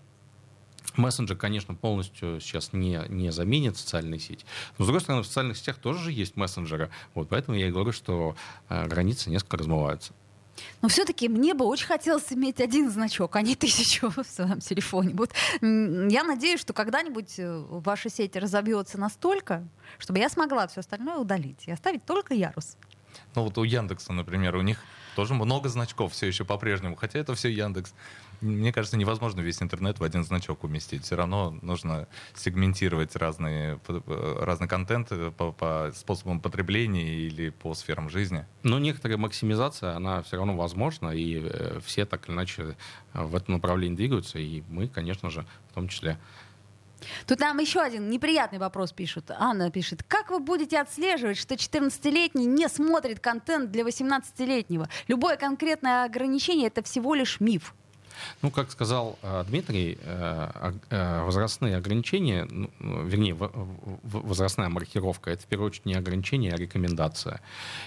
Мессенджер, 0.98 1.38
конечно, 1.38 1.74
полностью 1.74 2.42
сейчас 2.42 2.74
не, 2.74 3.02
не 3.08 3.32
заменит 3.32 3.78
социальные 3.78 4.20
сети. 4.20 4.46
Но, 4.78 4.84
с 4.84 4.88
другой 4.88 5.00
стороны, 5.00 5.24
в 5.24 5.26
социальных 5.26 5.58
сетях 5.58 5.78
тоже 5.78 6.00
же 6.00 6.12
есть 6.12 6.36
мессенджеры. 6.36 6.90
Вот 7.14 7.30
поэтому 7.30 7.58
я 7.58 7.70
и 7.70 7.72
говорю, 7.72 7.94
что 7.94 8.36
э, 8.68 8.88
границы 8.88 9.30
несколько 9.30 9.56
размываются. 9.56 10.12
Но 10.82 10.90
все-таки 10.90 11.30
мне 11.30 11.54
бы 11.54 11.66
очень 11.66 11.88
хотелось 11.88 12.32
иметь 12.32 12.60
один 12.60 12.90
значок, 12.90 13.36
а 13.38 13.42
не 13.42 13.56
тысячу 13.56 14.10
в 14.16 14.24
своем 14.24 14.60
телефоне. 14.60 15.14
Вот 15.14 15.32
я 15.62 16.24
надеюсь, 16.24 16.60
что 16.60 16.74
когда-нибудь 16.74 17.40
э, 17.40 17.64
ваша 17.70 18.10
сеть 18.10 18.36
разобьется 18.36 18.98
настолько, 18.98 19.66
чтобы 19.98 20.20
я 20.20 20.30
смогла 20.30 20.68
все 20.68 20.82
остальное 20.82 21.18
удалить 21.18 21.64
и 21.68 21.72
оставить 21.72 22.06
только 22.06 22.34
ярус. 22.34 22.78
Ну 23.36 23.44
вот 23.44 23.58
у 23.58 23.64
Яндекса, 23.64 24.14
например, 24.14 24.56
у 24.56 24.62
них 24.62 24.80
тоже 25.16 25.34
много 25.34 25.70
значков 25.70 26.12
все 26.14 26.28
еще 26.28 26.44
по-прежнему, 26.46 26.96
хотя 26.96 27.20
это 27.20 27.34
все 27.36 27.50
Яндекс. 27.50 27.94
Мне 28.42 28.74
кажется, 28.74 28.98
невозможно 28.98 29.40
весь 29.40 29.62
интернет 29.62 30.00
в 30.00 30.04
один 30.04 30.24
значок 30.24 30.66
уместить. 30.66 31.06
Все 31.06 31.16
равно 31.16 31.58
нужно 31.62 32.08
сегментировать 32.36 33.16
разные, 33.16 33.80
разный 33.88 34.68
контент 34.68 35.10
по, 35.38 35.54
по 35.54 35.92
способам 35.96 36.42
потребления 36.42 37.16
или 37.16 37.50
по 37.50 37.74
сферам 37.74 38.10
жизни. 38.10 38.46
Но 38.64 38.78
некоторая 38.78 39.18
максимизация, 39.18 39.96
она 39.96 40.22
все 40.22 40.36
равно 40.36 40.56
возможна, 40.58 41.12
и 41.12 41.42
э, 41.44 41.80
все 41.84 42.06
так 42.06 42.28
или 42.28 42.36
иначе 42.36 42.76
в 43.14 43.36
этом 43.36 43.56
направлении 43.56 43.96
двигаются, 43.96 44.38
и 44.38 44.64
мы, 44.68 44.90
конечно 44.90 45.30
же, 45.30 45.46
в 45.72 45.74
том 45.74 45.88
числе. 45.88 46.20
Тут 47.28 47.40
нам 47.40 47.60
еще 47.60 47.82
один 47.82 48.10
неприятный 48.10 48.60
вопрос 48.60 48.92
пишут. 48.92 49.32
Анна 49.32 49.72
пишет. 49.72 50.04
Как 50.04 50.30
вы 50.30 50.40
будете 50.40 50.80
отслеживать, 50.80 51.38
что 51.38 51.56
14-летний 51.56 52.46
не 52.46 52.68
смотрит 52.70 53.20
контент 53.20 53.72
для 53.72 53.84
18-летнего? 53.84 54.90
Любое 55.08 55.38
конкретное 55.38 56.06
ограничение— 56.06 56.68
это 56.70 56.84
всего 56.84 57.16
лишь 57.16 57.40
миф. 57.40 57.74
Ну, 58.42 58.52
как 58.52 58.72
сказал 58.72 59.18
э, 59.22 59.44
Дмитрий, 59.48 59.98
э, 60.02 60.74
э, 60.90 61.24
возрастные 61.24 61.78
ограничения, 61.78 62.48
ну, 62.50 62.70
вернее, 62.80 63.36
возрастная 64.04 64.70
маркировка, 64.70 65.32
это 65.32 65.44
в 65.44 65.46
первую 65.48 65.68
очередь 65.68 65.86
не 65.86 65.94
ограничение, 65.94 66.54
а 66.54 66.58
рекомендация. 66.58 67.42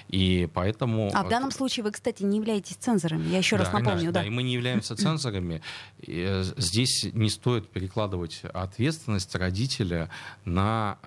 И 0.09 0.49
поэтому... 0.53 1.11
А 1.15 1.25
в 1.25 1.29
данном 1.29 1.51
случае 1.51 1.85
вы, 1.85 1.93
кстати, 1.93 2.23
не 2.23 2.39
являетесь 2.39 2.77
цензорами, 2.77 3.29
я 3.29 3.39
еще 3.39 3.57
да, 3.57 3.65
раз 3.65 3.73
напомню. 3.73 4.13
Да, 4.13 4.21
да, 4.21 4.27
и 4.27 4.31
мы 4.31 4.43
не 4.43 4.53
являемся 4.53 4.97
цензорами. 4.97 5.63
Здесь 5.99 7.05
не 7.13 7.31
стоит 7.31 7.69
перекладывать 7.69 8.43
ответственность 8.53 9.35
родителя 9.35 10.11
на 10.45 10.99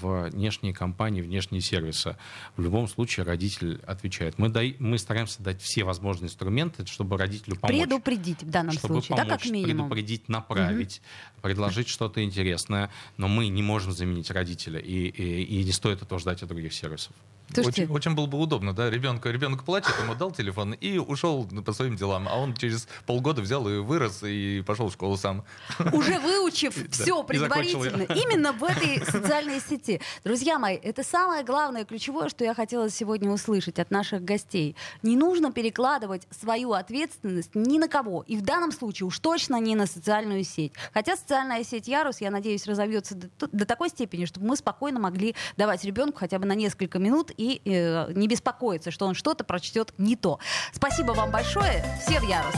внешние 0.00 0.74
компании, 0.74 1.22
внешние 1.22 1.60
сервисы. 1.60 2.16
В 2.56 2.62
любом 2.62 2.88
случае 2.88 3.24
родитель 3.24 3.80
отвечает. 3.86 4.38
Мы, 4.38 4.48
дай, 4.48 4.76
мы 4.78 4.98
стараемся 4.98 5.42
дать 5.42 5.60
все 5.60 5.84
возможные 5.84 6.26
инструменты, 6.26 6.86
чтобы 6.86 7.16
родителю 7.16 7.56
помочь. 7.56 7.76
Предупредить 7.80 8.42
в 8.42 8.50
данном 8.50 8.65
данном 8.66 8.78
чтобы 8.78 8.94
случае, 8.94 9.16
помочь, 9.16 9.28
да, 9.28 9.36
как 9.36 9.46
минимум? 9.46 9.88
предупредить, 9.88 10.28
направить, 10.28 11.00
угу. 11.34 11.42
предложить 11.42 11.88
что-то 11.88 12.22
интересное, 12.22 12.90
но 13.16 13.28
мы 13.28 13.48
не 13.48 13.62
можем 13.62 13.92
заменить 13.92 14.30
родителя, 14.30 14.78
и, 14.78 15.08
и, 15.08 15.42
и 15.42 15.64
не 15.64 15.72
стоит 15.72 16.02
этого 16.02 16.18
ждать 16.20 16.42
от 16.42 16.48
других 16.48 16.72
сервисов. 16.72 17.12
Очень, 17.56 17.86
очень 17.90 18.14
было 18.14 18.26
бы 18.26 18.38
удобно, 18.38 18.74
да, 18.74 18.90
ребенка, 18.90 19.30
ребенок 19.30 19.64
плачет, 19.64 19.94
ему 20.02 20.14
дал 20.14 20.32
телефон 20.32 20.72
и 20.72 20.98
ушел 20.98 21.46
по 21.64 21.72
своим 21.72 21.96
делам, 21.96 22.28
а 22.28 22.36
он 22.36 22.54
через 22.54 22.88
полгода 23.06 23.40
взял 23.40 23.66
и 23.68 23.78
вырос 23.78 24.22
и 24.24 24.62
пошел 24.66 24.88
в 24.88 24.92
школу 24.92 25.16
сам. 25.16 25.44
Уже 25.92 26.18
выучив 26.18 26.74
все 26.90 27.22
предварительно, 27.22 28.02
именно 28.02 28.52
в 28.52 28.64
этой 28.64 29.04
социальной 29.10 29.60
сети. 29.60 30.00
Друзья 30.24 30.58
мои, 30.58 30.76
это 30.76 31.02
самое 31.02 31.44
главное, 31.44 31.84
ключевое, 31.84 32.28
что 32.28 32.44
я 32.44 32.52
хотела 32.52 32.90
сегодня 32.90 33.30
услышать 33.30 33.78
от 33.78 33.90
наших 33.90 34.24
гостей. 34.24 34.76
Не 35.02 35.16
нужно 35.16 35.52
перекладывать 35.52 36.26
свою 36.30 36.72
ответственность 36.72 37.54
ни 37.54 37.78
на 37.78 37.88
кого, 37.88 38.24
и 38.26 38.36
в 38.36 38.42
данном 38.42 38.72
случае 38.72 39.06
уж 39.06 39.18
точно 39.20 39.60
не 39.60 39.76
на 39.76 39.86
социальную 39.86 40.44
сеть. 40.44 40.72
Хотя 40.92 41.16
социальная 41.16 41.62
сеть 41.64 41.88
Ярус, 41.88 42.20
я 42.20 42.30
надеюсь, 42.30 42.66
разовьется 42.66 43.14
до, 43.14 43.28
до 43.46 43.64
такой 43.64 43.88
степени, 43.88 44.24
чтобы 44.24 44.46
мы 44.46 44.56
спокойно 44.56 44.98
могли 44.98 45.34
давать 45.56 45.84
ребенку 45.84 46.18
хотя 46.18 46.38
бы 46.38 46.46
на 46.46 46.54
несколько 46.54 46.98
минут 46.98 47.30
и 47.36 47.60
э, 47.64 48.12
не 48.14 48.28
беспокоиться, 48.28 48.90
что 48.90 49.06
он 49.06 49.14
что-то 49.14 49.44
прочтет 49.44 49.92
не 49.98 50.16
то. 50.16 50.38
Спасибо 50.72 51.12
вам 51.12 51.30
большое. 51.30 51.84
Все 52.02 52.20
в 52.20 52.24
ярус. 52.24 52.54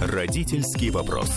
Родительский 0.00 0.90
вопрос. 0.90 1.30